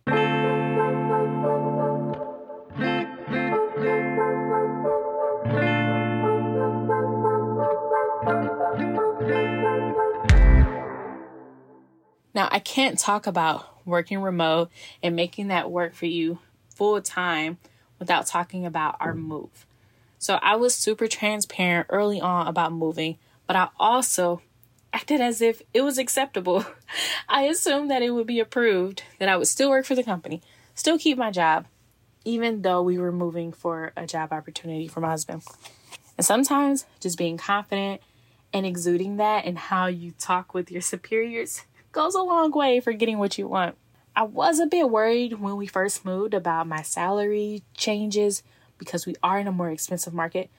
Now, 12.34 12.50
I 12.52 12.60
can't 12.60 12.98
talk 12.98 13.28
about 13.28 13.86
working 13.86 14.20
remote 14.20 14.70
and 15.02 15.16
making 15.16 15.48
that 15.48 15.70
work 15.70 15.94
for 15.94 16.06
you 16.06 16.40
full 16.70 17.00
time 17.02 17.58
without 18.00 18.26
talking 18.26 18.66
about 18.66 18.96
our 19.00 19.14
move. 19.14 19.66
So, 20.18 20.40
I 20.42 20.56
was 20.56 20.74
super 20.74 21.08
transparent 21.08 21.88
early 21.90 22.20
on 22.20 22.48
about 22.48 22.74
moving, 22.74 23.18
but 23.46 23.56
I 23.56 23.70
also 23.80 24.42
acted 24.94 25.22
as 25.22 25.42
if 25.42 25.62
it 25.74 25.82
was 25.82 25.98
acceptable. 25.98 26.66
I 27.30 27.44
assumed 27.44 27.92
that 27.92 28.02
it 28.02 28.12
would 28.12 28.28
be 28.28 28.40
approved, 28.40 29.04
that 29.20 29.30
I 29.30 29.38
would 29.38 29.48
still 29.48 29.70
work 29.70 29.86
for 29.86 29.96
the 29.96 30.04
company, 30.04 30.42
still 30.76 30.98
keep 30.98 31.18
my 31.18 31.32
job, 31.32 31.66
even 32.26 32.62
though 32.62 32.82
we 32.82 32.98
were 32.98 33.12
moving 33.12 33.52
for 33.52 33.92
a 33.98 34.06
job 34.06 34.32
opportunity 34.32 34.88
for 34.88 35.02
my 35.02 35.10
husband. 35.10 35.44
And 36.18 36.26
sometimes 36.26 36.86
just 37.00 37.18
being 37.18 37.38
confident 37.38 38.02
and 38.54 38.66
exuding 38.66 39.18
that 39.18 39.46
and 39.46 39.58
how 39.58 39.88
you 39.88 40.12
talk 40.20 40.54
with 40.54 40.72
your 40.72 40.82
superiors 40.82 41.64
goes 41.94 42.16
a 42.16 42.22
long 42.22 42.52
way 42.52 42.80
for 42.82 42.92
getting 42.92 43.20
what 43.20 43.38
you 43.38 43.48
want. 43.48 43.76
I 44.16 44.24
was 44.24 44.60
a 44.60 44.68
bit 44.68 44.90
worried 44.90 45.40
when 45.40 45.56
we 45.56 45.66
first 45.66 46.04
moved 46.04 46.34
about 46.34 46.68
my 46.68 46.82
salary 46.82 47.64
changes 47.76 48.44
because 48.78 49.06
we 49.06 49.16
are 49.24 49.40
in 49.40 49.48
a 49.48 49.52
more 49.52 49.70
expensive 49.70 50.14
market, 50.14 50.50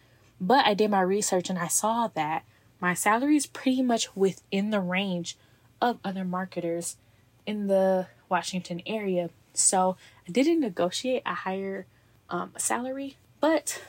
but 0.41 0.65
I 0.67 0.75
did 0.75 0.91
my 0.91 1.03
research 1.03 1.51
and 1.51 1.59
I 1.59 1.69
saw 1.69 2.09
that 2.15 2.45
my 2.81 2.95
salary 2.95 3.37
is 3.37 3.47
pretty 3.47 3.83
much 3.83 4.17
within 4.17 4.71
the 4.71 4.81
range 4.81 5.37
of 5.81 5.99
other 6.05 6.25
marketers 6.25 6.97
in 7.47 7.67
the 7.67 8.07
Washington 8.29 8.81
area. 8.87 9.31
So 9.53 9.97
I 10.27 10.33
didn't 10.33 10.61
negotiate 10.61 11.23
a 11.27 11.35
higher 11.35 11.87
um, 12.31 12.53
salary, 12.57 13.17
but 13.41 13.81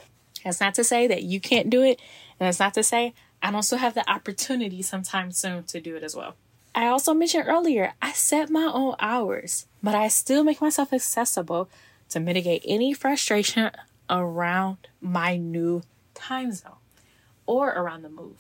that's 0.44 0.62
not 0.62 0.76
to 0.76 0.84
say 0.84 1.08
that 1.08 1.24
you 1.24 1.40
can't 1.40 1.70
do 1.70 1.82
it. 1.82 2.00
And 2.40 2.48
that's 2.48 2.60
not 2.60 2.74
to 2.76 2.84
say 2.84 3.14
I 3.42 3.52
don't 3.52 3.64
still 3.64 3.80
have 3.80 3.96
the 3.96 4.10
opportunity 4.10 4.82
sometime 4.82 5.32
soon 5.32 5.64
to 5.66 5.82
do 5.82 5.96
it 5.96 6.04
as 6.04 6.16
well. 6.16 6.36
I 6.76 6.88
also 6.88 7.14
mentioned 7.14 7.48
earlier, 7.48 7.94
I 8.02 8.12
set 8.12 8.50
my 8.50 8.70
own 8.72 8.96
hours, 9.00 9.66
but 9.82 9.96
I 9.96 10.10
still 10.10 10.44
make 10.44 10.60
myself 10.60 10.92
accessible 10.92 11.70
to 12.10 12.20
mitigate 12.20 12.64
any 12.66 12.94
frustration 12.94 13.72
around 14.10 14.90
my 15.00 15.38
new 15.38 15.84
time 16.14 16.52
zone 16.52 16.74
or 17.46 17.70
around 17.70 18.02
the 18.02 18.10
move. 18.10 18.40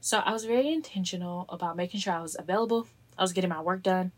So 0.00 0.20
I 0.20 0.32
was 0.32 0.46
very 0.46 0.72
intentional 0.72 1.44
about 1.50 1.76
making 1.76 2.00
sure 2.00 2.14
I 2.14 2.22
was 2.22 2.34
available. 2.38 2.88
I 3.18 3.22
was 3.22 3.34
getting 3.34 3.50
my 3.50 3.60
work 3.60 3.82
done. 3.82 4.12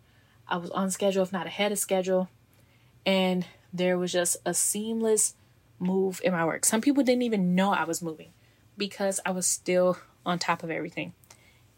I 0.47 0.59
was 0.59 0.71
on 0.71 0.93
schedule, 0.93 1.25
if 1.25 1.33
not 1.33 1.49
ahead 1.49 1.73
of 1.73 1.81
schedule. 1.81 2.29
And 3.05 3.45
there 3.73 3.99
was 3.99 4.13
just 4.13 4.37
a 4.47 4.55
seamless 4.55 5.35
move 5.81 6.21
in 6.23 6.33
my 6.33 6.45
work. 6.45 6.65
Some 6.65 6.81
people 6.81 7.03
didn't 7.03 7.23
even 7.23 7.57
know 7.57 7.73
I 7.73 7.83
was 7.83 8.01
moving 8.03 8.31
because 8.79 9.19
I 9.27 9.33
was 9.33 9.47
still 9.49 9.99
on 10.25 10.39
top 10.39 10.63
of 10.63 10.71
everything. 10.71 11.15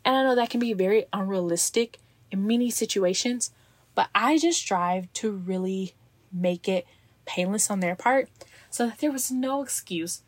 And 0.05 0.17
I 0.17 0.23
know 0.23 0.35
that 0.35 0.51
can 0.51 0.61
be 0.61 0.73
very 0.73 1.07
unrealistic 1.13 1.99
in 2.31 2.47
many 2.47 2.71
situations, 2.71 3.53
but 3.95 4.09
I 4.15 4.39
just 4.39 4.61
strive 4.61 5.13
to 5.15 5.31
really 5.31 5.95
make 6.33 6.69
it 6.69 6.87
painless 7.27 7.71
on 7.71 7.81
their 7.81 7.95
part 7.95 8.29
so 8.71 8.87
that 8.87 8.99
there 8.99 9.13
was 9.13 9.31
no 9.31 9.63
excuse, 9.63 10.23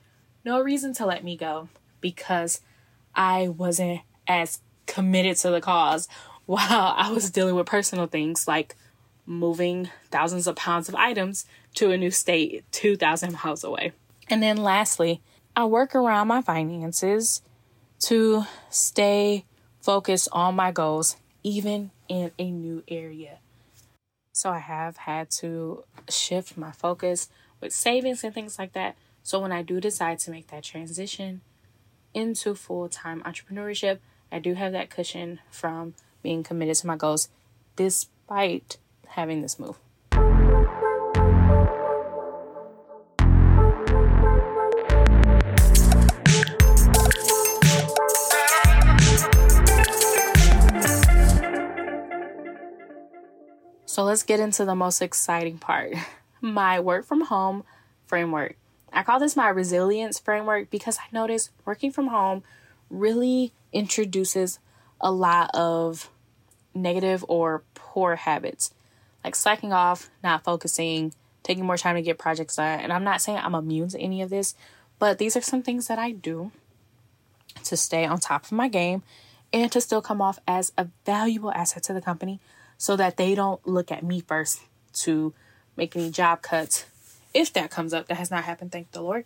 no 0.45 0.61
reason 0.61 0.95
to 0.95 1.07
let 1.07 1.25
me 1.25 1.37
go 1.37 1.69
because 2.01 2.61
I 3.15 3.49
wasn't 3.49 4.01
as 4.27 4.61
committed 4.87 5.37
to 5.39 5.51
the 5.51 5.61
cause 5.61 6.09
while 6.47 6.95
I 6.97 7.11
was 7.11 7.31
dealing 7.31 7.57
with 7.57 7.67
personal 7.67 8.07
things 8.07 8.47
like 8.47 8.77
moving 9.27 9.91
thousands 10.13 10.47
of 10.47 10.55
pounds 10.55 10.89
of 10.89 10.95
items 10.95 11.45
to 11.75 11.91
a 11.91 11.97
new 11.97 12.13
state 12.13 12.65
2,000 12.71 13.33
miles 13.45 13.65
away. 13.65 13.93
And 14.29 14.43
then 14.43 14.57
lastly, 14.57 15.21
I 15.57 15.65
work 15.65 15.95
around 15.95 16.29
my 16.29 16.41
finances 16.41 17.43
to 18.01 18.45
stay 18.71 19.45
focused 19.87 20.29
on 20.33 20.57
my 20.57 20.73
goals, 20.73 21.17
even 21.45 21.93
in 22.09 22.33
a 22.41 22.51
new 22.51 22.83
area. 22.89 23.39
So 24.33 24.51
I 24.51 24.59
have 24.59 24.97
had 24.97 25.31
to 25.43 25.85
shift 26.11 26.59
my 26.59 26.73
focus 26.73 27.29
with 27.61 27.73
savings 27.73 28.25
and 28.25 28.35
things 28.35 28.59
like 28.59 28.73
that. 28.73 28.97
So 29.23 29.39
when 29.39 29.53
I 29.53 29.63
do 29.63 29.81
decide 29.81 30.19
to 30.21 30.33
make 30.33 30.49
that 30.49 30.65
transition, 30.65 31.41
into 32.13 32.57
full 32.57 32.89
time 32.89 33.23
entrepreneurship, 33.23 33.99
I 34.33 34.41
do 34.41 34.55
have 34.55 34.73
that 34.73 34.91
cushion 34.91 35.39
from 35.53 35.95
being 36.21 36.43
committed 36.43 36.75
to 36.79 36.89
my 36.89 36.97
goals 36.97 37.29
despite 37.77 38.79
having 39.07 39.41
this 39.41 39.57
move. 39.57 39.79
So 53.97 54.05
let's 54.05 54.25
get 54.25 54.41
into 54.41 54.67
the 54.67 54.75
most 54.75 55.01
exciting 55.01 55.57
part 55.57 55.95
my 56.43 56.79
work 56.79 57.07
from 57.07 57.23
home 57.23 57.65
framework. 58.05 58.57
I 58.93 59.03
call 59.03 59.19
this 59.19 59.37
my 59.37 59.49
resilience 59.49 60.19
framework 60.19 60.69
because 60.69 60.99
I 60.99 61.05
notice 61.13 61.49
working 61.65 61.91
from 61.91 62.09
home 62.09 62.43
really 62.91 63.55
introduces 63.73 64.59
a 65.01 65.11
lot 65.11 65.51
of 65.55 66.11
negative 66.75 67.25
or 67.27 67.63
poor 67.73 68.17
habits 68.17 68.75
like 69.25 69.35
slacking 69.35 69.73
off, 69.73 70.11
not 70.23 70.45
focusing, 70.45 71.15
taking 71.43 71.65
more 71.65 71.79
time 71.79 71.97
to 71.97 72.03
get 72.03 72.19
projects 72.19 72.57
done. 72.57 72.81
And 72.81 72.93
I'm 72.93 73.03
not 73.03 73.23
saying 73.23 73.39
I'm 73.39 73.55
immune 73.55 73.89
to 73.89 73.99
any 73.99 74.21
of 74.21 74.29
this, 74.29 74.55
but 74.99 75.17
these 75.17 75.39
are 75.39 75.41
some 75.41 75.63
things 75.63 75.87
that 75.87 75.99
I 75.99 76.11
do 76.11 76.53
to 77.65 77.79
stay 77.79 78.05
on 78.05 78.19
top 78.19 78.45
of 78.45 78.53
my 78.53 78.69
game 78.69 79.05
and 79.55 79.73
to 79.73 79.81
still 79.81 80.03
come 80.03 80.21
off 80.21 80.39
as 80.47 80.71
a 80.77 80.89
valuable 81.07 81.51
asset 81.53 81.83
to 81.85 81.95
the 81.95 82.03
company 82.03 82.41
so 82.79 82.97
that 82.97 83.17
they 83.17 83.35
don't 83.35 83.67
look 83.67 83.91
at 83.91 84.03
me 84.03 84.21
first 84.21 84.61
to 84.93 85.35
make 85.77 85.97
any 85.97 86.11
job 86.11 86.43
cuts. 86.43 86.87
If 87.35 87.53
that 87.53 87.71
comes 87.71 87.93
up, 87.93 88.09
that 88.09 88.17
has 88.17 88.31
not 88.31 88.45
happened, 88.45 88.73
thank 88.73 88.91
the 88.93 89.03
Lord. 89.03 89.25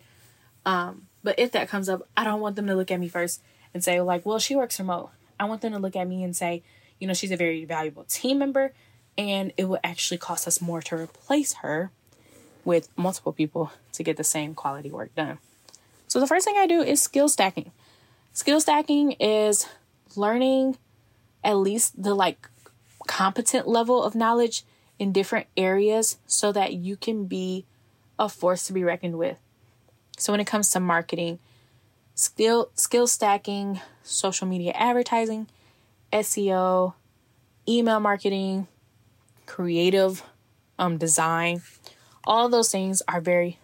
Um, 0.65 1.07
but 1.23 1.39
if 1.39 1.51
that 1.53 1.69
comes 1.69 1.89
up, 1.89 2.07
I 2.15 2.23
don't 2.23 2.41
want 2.41 2.55
them 2.55 2.67
to 2.67 2.75
look 2.75 2.91
at 2.91 2.99
me 2.99 3.07
first 3.07 3.41
and 3.73 3.83
say, 3.83 4.01
like, 4.01 4.25
well, 4.25 4.39
she 4.39 4.55
works 4.55 4.79
remote. 4.79 5.11
I 5.39 5.45
want 5.45 5.61
them 5.61 5.73
to 5.73 5.79
look 5.79 5.95
at 5.95 6.07
me 6.07 6.23
and 6.23 6.35
say, 6.35 6.63
you 6.99 7.07
know, 7.07 7.13
she's 7.13 7.31
a 7.31 7.37
very 7.37 7.65
valuable 7.65 8.03
team 8.03 8.39
member 8.39 8.73
and 9.17 9.51
it 9.57 9.65
will 9.65 9.79
actually 9.83 10.17
cost 10.17 10.47
us 10.47 10.61
more 10.61 10.81
to 10.83 10.95
replace 10.95 11.55
her 11.55 11.91
with 12.63 12.89
multiple 12.95 13.33
people 13.33 13.71
to 13.93 14.03
get 14.03 14.17
the 14.17 14.23
same 14.23 14.53
quality 14.53 14.91
work 14.91 15.13
done. 15.15 15.39
So 16.07 16.19
the 16.19 16.27
first 16.27 16.45
thing 16.45 16.55
I 16.57 16.67
do 16.67 16.81
is 16.81 17.01
skill 17.01 17.27
stacking. 17.27 17.71
Skill 18.33 18.61
stacking 18.61 19.13
is 19.13 19.67
learning 20.15 20.77
at 21.43 21.57
least 21.57 22.01
the 22.01 22.13
like 22.13 22.49
competent 23.11 23.67
level 23.67 24.01
of 24.01 24.15
knowledge 24.15 24.63
in 24.97 25.11
different 25.11 25.45
areas 25.57 26.17
so 26.25 26.53
that 26.53 26.71
you 26.71 26.95
can 26.95 27.25
be 27.25 27.65
a 28.17 28.29
force 28.29 28.65
to 28.65 28.71
be 28.71 28.85
reckoned 28.85 29.17
with. 29.17 29.37
So 30.17 30.31
when 30.31 30.39
it 30.39 30.47
comes 30.47 30.69
to 30.69 30.79
marketing, 30.79 31.39
skill 32.15 32.69
skill 32.73 33.07
stacking, 33.07 33.81
social 34.01 34.47
media 34.47 34.71
advertising, 34.75 35.47
SEO, 36.13 36.93
email 37.67 37.99
marketing, 37.99 38.69
creative 39.45 40.23
um, 40.79 40.97
design, 40.97 41.61
all 42.23 42.47
those 42.47 42.71
things 42.71 43.01
are 43.09 43.19
very 43.19 43.59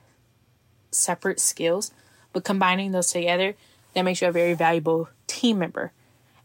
separate 0.91 1.39
skills, 1.39 1.91
but 2.33 2.43
combining 2.43 2.91
those 2.91 3.13
together, 3.13 3.55
that 3.93 4.01
makes 4.01 4.21
you 4.21 4.27
a 4.27 4.31
very 4.33 4.55
valuable 4.55 5.07
team 5.25 5.59
member. 5.59 5.93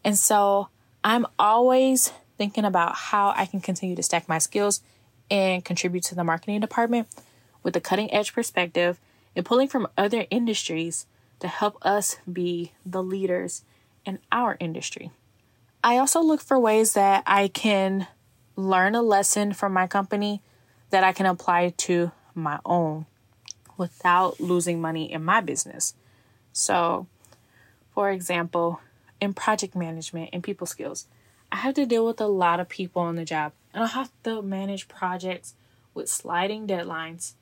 And 0.05 0.17
so 0.17 0.69
I'm 1.03 1.27
always 1.37 2.13
thinking 2.43 2.65
about 2.65 2.97
how 2.97 3.33
I 3.37 3.47
can 3.47 3.61
continue 3.61 3.95
to 3.95 4.03
stack 4.03 4.29
my 4.29 4.39
skills 4.39 4.81
and 5.31 5.65
contribute 5.65 6.03
to 6.03 6.17
the 6.17 6.25
marketing 6.25 6.59
department 6.59 7.07
with 7.63 7.77
a 7.77 7.81
cutting 7.81 8.13
edge 8.13 8.35
perspective 8.35 8.99
and 9.37 9.47
pulling 9.47 9.69
from 9.69 9.87
other 9.97 10.27
industries 10.29 11.07
to 11.39 11.47
help 11.47 11.79
us 11.83 12.17
be 12.31 12.73
the 12.85 13.01
leaders 13.01 13.63
in 14.05 14.19
our 14.33 14.57
industry. 14.59 15.13
I 15.85 15.99
also 15.99 16.21
look 16.21 16.41
for 16.41 16.59
ways 16.59 16.95
that 16.95 17.23
I 17.29 17.47
can 17.47 18.09
learn 18.57 18.97
a 18.97 19.03
lesson 19.03 19.53
from 19.53 19.73
my 19.73 19.87
company 19.87 20.43
that 20.91 21.05
I 21.05 21.13
can 21.13 21.27
apply 21.27 21.75
to 21.77 22.11
my 22.35 22.59
own 22.65 23.07
without 23.77 24.41
losing 24.41 24.81
money 24.81 25.13
in 25.13 25.23
my 25.23 25.41
business. 25.41 25.95
So, 26.53 27.07
for 27.95 28.11
example, 28.11 28.81
in 29.21 29.33
project 29.33 29.77
management 29.77 30.31
and 30.33 30.43
people 30.43 30.67
skills, 30.67 31.07
I 31.53 31.57
have 31.57 31.75
to 31.75 31.85
deal 31.85 32.07
with 32.07 32.19
a 32.19 32.27
lot 32.27 32.61
of 32.61 32.71
people 32.71 33.03
on 33.03 33.17
the 33.17 33.27
job, 33.27 33.53
and 33.75 33.85
I 33.85 33.89
have 33.89 34.11
to 34.25 34.41
manage 34.41 34.89
projects 34.89 35.55
with 35.93 36.09
sliding 36.09 36.67
deadlines 36.67 37.35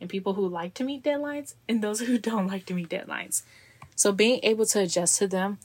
and 0.00 0.08
people 0.08 0.34
who 0.34 0.46
like 0.46 0.72
to 0.74 0.84
meet 0.84 1.02
deadlines 1.02 1.54
and 1.68 1.82
those 1.82 2.00
who 2.06 2.16
don't 2.16 2.46
like 2.46 2.64
to 2.66 2.74
meet 2.74 2.88
deadlines. 2.88 3.42
So, 3.96 4.12
being 4.12 4.38
able 4.44 4.66
to 4.66 4.82
adjust 4.82 5.18
to 5.18 5.26
them 5.26 5.58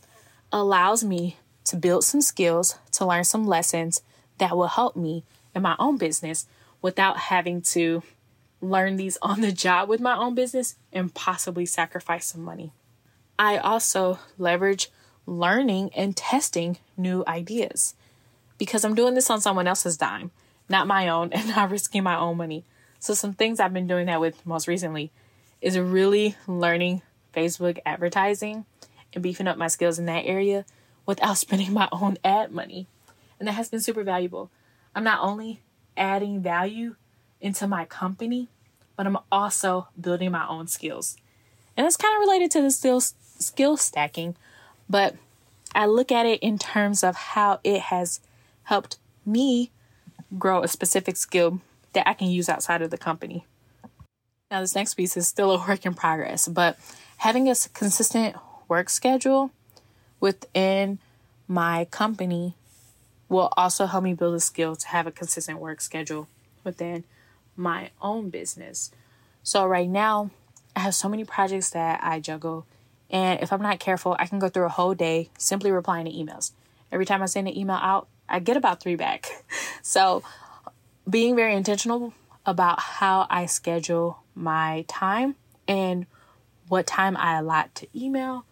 allows 0.51 1.03
me 1.03 1.37
to 1.65 1.75
build 1.75 2.03
some 2.03 2.21
skills, 2.21 2.79
to 2.93 3.05
learn 3.05 3.23
some 3.23 3.45
lessons, 3.45 4.01
that 4.39 4.57
will 4.57 4.67
help 4.67 4.95
me 4.95 5.23
in 5.53 5.61
my 5.61 5.75
own 5.77 5.97
business 5.97 6.47
without 6.81 7.17
having 7.17 7.61
to 7.61 8.01
learn 8.61 8.95
these 8.95 9.17
on 9.21 9.41
the 9.41 9.51
job 9.51 9.87
with 9.87 10.01
my 10.01 10.17
own 10.17 10.33
business 10.33 10.75
and 10.91 11.13
possibly 11.13 11.67
sacrifice 11.67 12.25
some 12.25 12.41
money. 12.41 12.71
I 13.37 13.57
also 13.57 14.17
leverage 14.39 14.89
learning 15.25 15.91
and 15.95 16.15
testing 16.15 16.77
new 16.97 17.23
ideas 17.27 17.95
because 18.57 18.83
I'm 18.83 18.95
doing 18.95 19.15
this 19.15 19.29
on 19.29 19.41
someone 19.41 19.67
else's 19.67 19.97
dime, 19.97 20.31
not 20.69 20.87
my 20.87 21.07
own, 21.07 21.31
and 21.33 21.47
not 21.49 21.71
risking 21.71 22.03
my 22.03 22.17
own 22.17 22.37
money. 22.37 22.63
So, 22.99 23.13
some 23.13 23.33
things 23.33 23.59
I've 23.59 23.73
been 23.73 23.87
doing 23.87 24.05
that 24.05 24.21
with 24.21 24.45
most 24.45 24.67
recently 24.67 25.11
is 25.61 25.77
really 25.77 26.35
learning 26.47 27.01
Facebook 27.33 27.79
advertising 27.85 28.65
and 29.13 29.23
beefing 29.23 29.47
up 29.47 29.57
my 29.57 29.67
skills 29.67 29.97
in 29.97 30.05
that 30.05 30.25
area 30.25 30.65
without 31.05 31.37
spending 31.37 31.73
my 31.73 31.89
own 31.91 32.17
ad 32.23 32.51
money. 32.51 32.87
And 33.39 33.47
that 33.47 33.53
has 33.53 33.69
been 33.69 33.81
super 33.81 34.03
valuable. 34.03 34.51
I'm 34.93 35.03
not 35.03 35.23
only 35.23 35.61
adding 35.97 36.41
value 36.41 36.95
into 37.39 37.67
my 37.67 37.85
company, 37.85 38.49
but 38.95 39.07
I'm 39.07 39.17
also 39.31 39.87
building 39.99 40.31
my 40.31 40.47
own 40.47 40.67
skills. 40.67 41.17
And 41.75 41.87
it's 41.87 41.97
kind 41.97 42.15
of 42.15 42.19
related 42.19 42.51
to 42.51 42.61
the 42.61 42.69
skill, 42.69 43.01
skill 43.01 43.77
stacking, 43.77 44.35
but 44.91 45.15
I 45.73 45.85
look 45.85 46.11
at 46.11 46.25
it 46.25 46.41
in 46.41 46.57
terms 46.57 47.01
of 47.01 47.15
how 47.15 47.61
it 47.63 47.79
has 47.83 48.19
helped 48.63 48.97
me 49.25 49.71
grow 50.37 50.63
a 50.63 50.67
specific 50.67 51.15
skill 51.15 51.61
that 51.93 52.07
I 52.07 52.13
can 52.13 52.27
use 52.27 52.49
outside 52.49 52.81
of 52.81 52.91
the 52.91 52.97
company. 52.97 53.45
Now, 54.49 54.59
this 54.59 54.75
next 54.75 54.95
piece 54.95 55.15
is 55.15 55.27
still 55.27 55.51
a 55.51 55.67
work 55.67 55.85
in 55.85 55.93
progress, 55.93 56.47
but 56.47 56.77
having 57.17 57.49
a 57.49 57.55
consistent 57.73 58.35
work 58.67 58.89
schedule 58.89 59.51
within 60.19 60.99
my 61.47 61.85
company 61.85 62.55
will 63.29 63.51
also 63.55 63.85
help 63.85 64.03
me 64.03 64.13
build 64.13 64.35
a 64.35 64.41
skill 64.41 64.75
to 64.75 64.87
have 64.89 65.07
a 65.07 65.11
consistent 65.11 65.59
work 65.59 65.79
schedule 65.79 66.27
within 66.65 67.05
my 67.55 67.91
own 68.01 68.29
business. 68.29 68.91
So, 69.41 69.65
right 69.65 69.89
now, 69.89 70.31
I 70.75 70.81
have 70.81 70.95
so 70.95 71.07
many 71.07 71.23
projects 71.23 71.69
that 71.69 72.01
I 72.03 72.19
juggle, 72.19 72.65
and 73.11 73.41
if 73.41 73.51
I'm 73.51 73.61
not 73.61 73.79
careful, 73.79 74.15
I 74.17 74.25
can 74.25 74.39
go 74.39 74.47
through 74.47 74.65
a 74.65 74.69
whole 74.69 74.95
day 74.95 75.29
simply 75.37 75.69
replying 75.69 76.05
to 76.05 76.11
emails. 76.11 76.53
Every 76.91 77.05
time 77.05 77.21
I 77.21 77.25
send 77.25 77.47
an 77.47 77.57
email 77.57 77.75
out, 77.75 78.07
I 78.27 78.39
get 78.39 78.57
about 78.57 78.81
three 78.81 78.95
back. 78.95 79.27
So, 79.83 80.21
being 81.09 81.35
very 81.35 81.55
intentional 81.55 82.13
about 82.45 82.79
how 82.79 83.25
I 83.31 83.47
schedule 83.47 84.21
my 84.35 84.85
time 84.87 85.35
and 85.67 86.05
what 86.67 86.85
time 86.85 87.17
I 87.17 87.39
allot 87.39 87.73
to 87.75 87.87
email, 87.95 88.45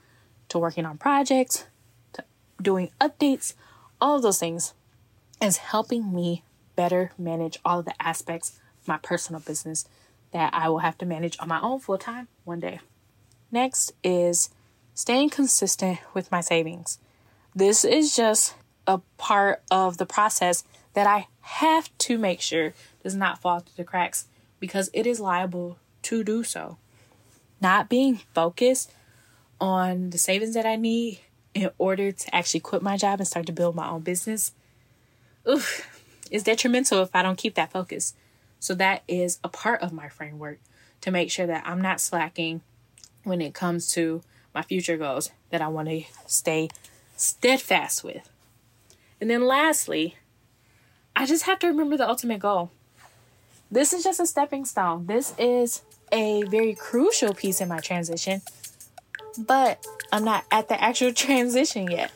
to 0.49 0.57
working 0.57 0.87
on 0.87 0.97
projects, 0.97 1.65
to 2.13 2.23
doing 2.59 2.89
updates, 2.99 3.53
all 4.01 4.15
of 4.15 4.23
those 4.23 4.39
things 4.39 4.73
is 5.39 5.57
helping 5.57 6.11
me 6.11 6.43
better 6.75 7.11
manage 7.15 7.59
all 7.63 7.79
of 7.79 7.85
the 7.85 8.01
aspects 8.01 8.59
of 8.81 8.87
my 8.87 8.97
personal 8.97 9.39
business 9.39 9.85
that 10.31 10.51
I 10.51 10.67
will 10.67 10.79
have 10.79 10.97
to 10.97 11.05
manage 11.05 11.37
on 11.39 11.47
my 11.47 11.61
own 11.61 11.79
full 11.79 11.99
time 11.99 12.27
one 12.43 12.59
day. 12.59 12.79
Next 13.51 13.93
is 14.03 14.49
staying 14.93 15.31
consistent 15.31 15.99
with 16.13 16.31
my 16.31 16.41
savings. 16.41 16.99
This 17.55 17.83
is 17.83 18.15
just 18.15 18.55
a 18.85 18.99
part 19.17 19.61
of 19.71 19.97
the 19.97 20.05
process 20.05 20.63
that 20.93 21.07
I 21.07 21.27
have 21.41 21.95
to 21.99 22.17
make 22.17 22.41
sure 22.41 22.73
does 23.03 23.15
not 23.15 23.39
fall 23.39 23.59
through 23.59 23.73
the 23.77 23.83
cracks 23.83 24.27
because 24.59 24.89
it 24.93 25.07
is 25.07 25.19
liable 25.19 25.77
to 26.03 26.23
do 26.23 26.43
so. 26.43 26.77
Not 27.61 27.89
being 27.89 28.17
focused 28.33 28.91
on 29.59 30.11
the 30.11 30.17
savings 30.17 30.53
that 30.53 30.65
I 30.65 30.75
need 30.75 31.19
in 31.53 31.71
order 31.77 32.11
to 32.11 32.35
actually 32.35 32.59
quit 32.59 32.81
my 32.81 32.97
job 32.97 33.19
and 33.19 33.27
start 33.27 33.45
to 33.47 33.51
build 33.51 33.75
my 33.75 33.89
own 33.89 34.01
business, 34.01 34.53
oof, 35.47 35.87
is 36.31 36.43
detrimental 36.43 37.01
if 37.01 37.15
I 37.15 37.23
don't 37.23 37.37
keep 37.37 37.55
that 37.55 37.71
focus. 37.71 38.13
So 38.59 38.75
that 38.75 39.03
is 39.07 39.39
a 39.43 39.49
part 39.49 39.81
of 39.81 39.91
my 39.91 40.09
framework 40.09 40.59
to 41.01 41.11
make 41.11 41.31
sure 41.31 41.47
that 41.47 41.63
I'm 41.65 41.81
not 41.81 42.01
slacking 42.01 42.61
when 43.29 43.41
it 43.41 43.53
comes 43.53 43.91
to 43.93 44.21
my 44.53 44.61
future 44.61 44.97
goals 44.97 45.31
that 45.51 45.61
I 45.61 45.67
want 45.67 45.87
to 45.87 46.03
stay 46.27 46.69
steadfast 47.15 48.03
with. 48.03 48.29
And 49.21 49.29
then 49.29 49.45
lastly, 49.45 50.15
I 51.15 51.25
just 51.25 51.45
have 51.45 51.59
to 51.59 51.67
remember 51.67 51.95
the 51.95 52.09
ultimate 52.09 52.39
goal. 52.39 52.71
This 53.71 53.93
is 53.93 54.03
just 54.03 54.19
a 54.19 54.25
stepping 54.25 54.65
stone. 54.65 55.05
This 55.05 55.33
is 55.37 55.83
a 56.11 56.43
very 56.43 56.73
crucial 56.73 57.33
piece 57.33 57.61
in 57.61 57.69
my 57.69 57.79
transition 57.79 58.41
but 59.37 59.85
I'm 60.11 60.23
not 60.23 60.45
at 60.51 60.67
the 60.69 60.81
actual 60.81 61.13
transition 61.13 61.89
yet. 61.89 62.11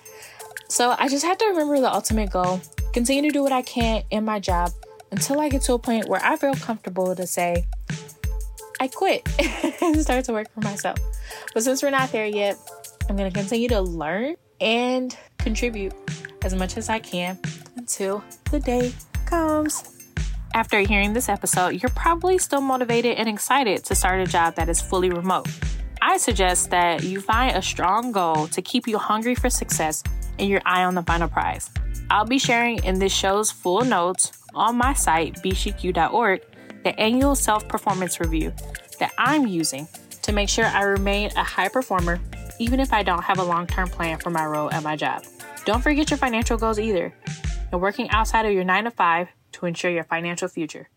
So 0.69 0.95
I 0.97 1.07
just 1.07 1.25
have 1.25 1.37
to 1.39 1.45
remember 1.45 1.79
the 1.79 1.93
ultimate 1.93 2.31
goal, 2.31 2.61
continue 2.93 3.23
to 3.23 3.29
do 3.29 3.43
what 3.43 3.51
I 3.51 3.61
can 3.61 4.03
in 4.09 4.25
my 4.25 4.39
job 4.39 4.71
until 5.11 5.39
I 5.39 5.49
get 5.49 5.61
to 5.63 5.73
a 5.73 5.79
point 5.79 6.07
where 6.07 6.23
I 6.23 6.35
feel 6.37 6.55
comfortable 6.55 7.15
to 7.15 7.27
say, 7.27 7.65
I 8.79 8.87
quit 8.87 9.27
and 9.81 9.99
start 10.01 10.25
to 10.25 10.33
work 10.33 10.51
for 10.53 10.61
myself. 10.61 10.97
But 11.53 11.63
since 11.63 11.83
we're 11.83 11.89
not 11.89 12.11
there 12.11 12.25
yet, 12.25 12.57
I'm 13.09 13.15
going 13.15 13.31
to 13.31 13.37
continue 13.37 13.69
to 13.69 13.81
learn 13.81 14.35
and 14.59 15.15
contribute 15.37 15.93
as 16.43 16.53
much 16.55 16.77
as 16.77 16.89
I 16.89 16.99
can 16.99 17.39
until 17.75 18.23
the 18.51 18.59
day 18.59 18.93
comes. 19.25 19.83
After 20.53 20.79
hearing 20.79 21.13
this 21.13 21.29
episode, 21.29 21.81
you're 21.81 21.89
probably 21.95 22.37
still 22.37 22.61
motivated 22.61 23.17
and 23.17 23.27
excited 23.27 23.83
to 23.85 23.95
start 23.95 24.21
a 24.21 24.25
job 24.25 24.55
that 24.55 24.69
is 24.69 24.79
fully 24.81 25.09
remote. 25.09 25.47
I 26.01 26.17
suggest 26.17 26.69
that 26.69 27.03
you 27.03 27.21
find 27.21 27.55
a 27.55 27.61
strong 27.61 28.11
goal 28.11 28.47
to 28.47 28.61
keep 28.61 28.87
you 28.87 28.97
hungry 28.97 29.35
for 29.35 29.49
success 29.49 30.03
and 30.37 30.49
your 30.49 30.61
eye 30.65 30.83
on 30.83 30.95
the 30.95 31.01
final 31.01 31.27
prize. 31.27 31.69
I'll 32.09 32.25
be 32.25 32.37
sharing 32.37 32.83
in 32.83 32.99
this 32.99 33.13
show's 33.13 33.49
full 33.49 33.83
notes 33.83 34.31
on 34.53 34.77
my 34.77 34.93
site, 34.93 35.35
bcq.org, 35.41 36.41
the 36.83 36.97
annual 36.99 37.35
self 37.35 37.67
performance 37.67 38.19
review 38.19 38.53
that 38.99 39.11
I'm 39.17 39.47
using 39.47 39.87
to 40.21 40.31
make 40.31 40.49
sure 40.49 40.65
I 40.65 40.83
remain 40.83 41.31
a 41.35 41.43
high 41.43 41.69
performer, 41.69 42.19
even 42.59 42.79
if 42.79 42.93
I 42.93 43.03
don't 43.03 43.23
have 43.23 43.39
a 43.39 43.43
long 43.43 43.67
term 43.67 43.89
plan 43.89 44.19
for 44.19 44.29
my 44.29 44.45
role 44.45 44.71
at 44.71 44.83
my 44.83 44.95
job. 44.95 45.23
Don't 45.65 45.81
forget 45.81 46.09
your 46.09 46.17
financial 46.17 46.57
goals 46.57 46.79
either, 46.79 47.13
and 47.71 47.81
working 47.81 48.09
outside 48.09 48.45
of 48.45 48.53
your 48.53 48.63
9 48.63 48.83
to 48.85 48.91
5 48.91 49.27
to 49.53 49.65
ensure 49.65 49.91
your 49.91 50.03
financial 50.03 50.47
future. 50.47 50.89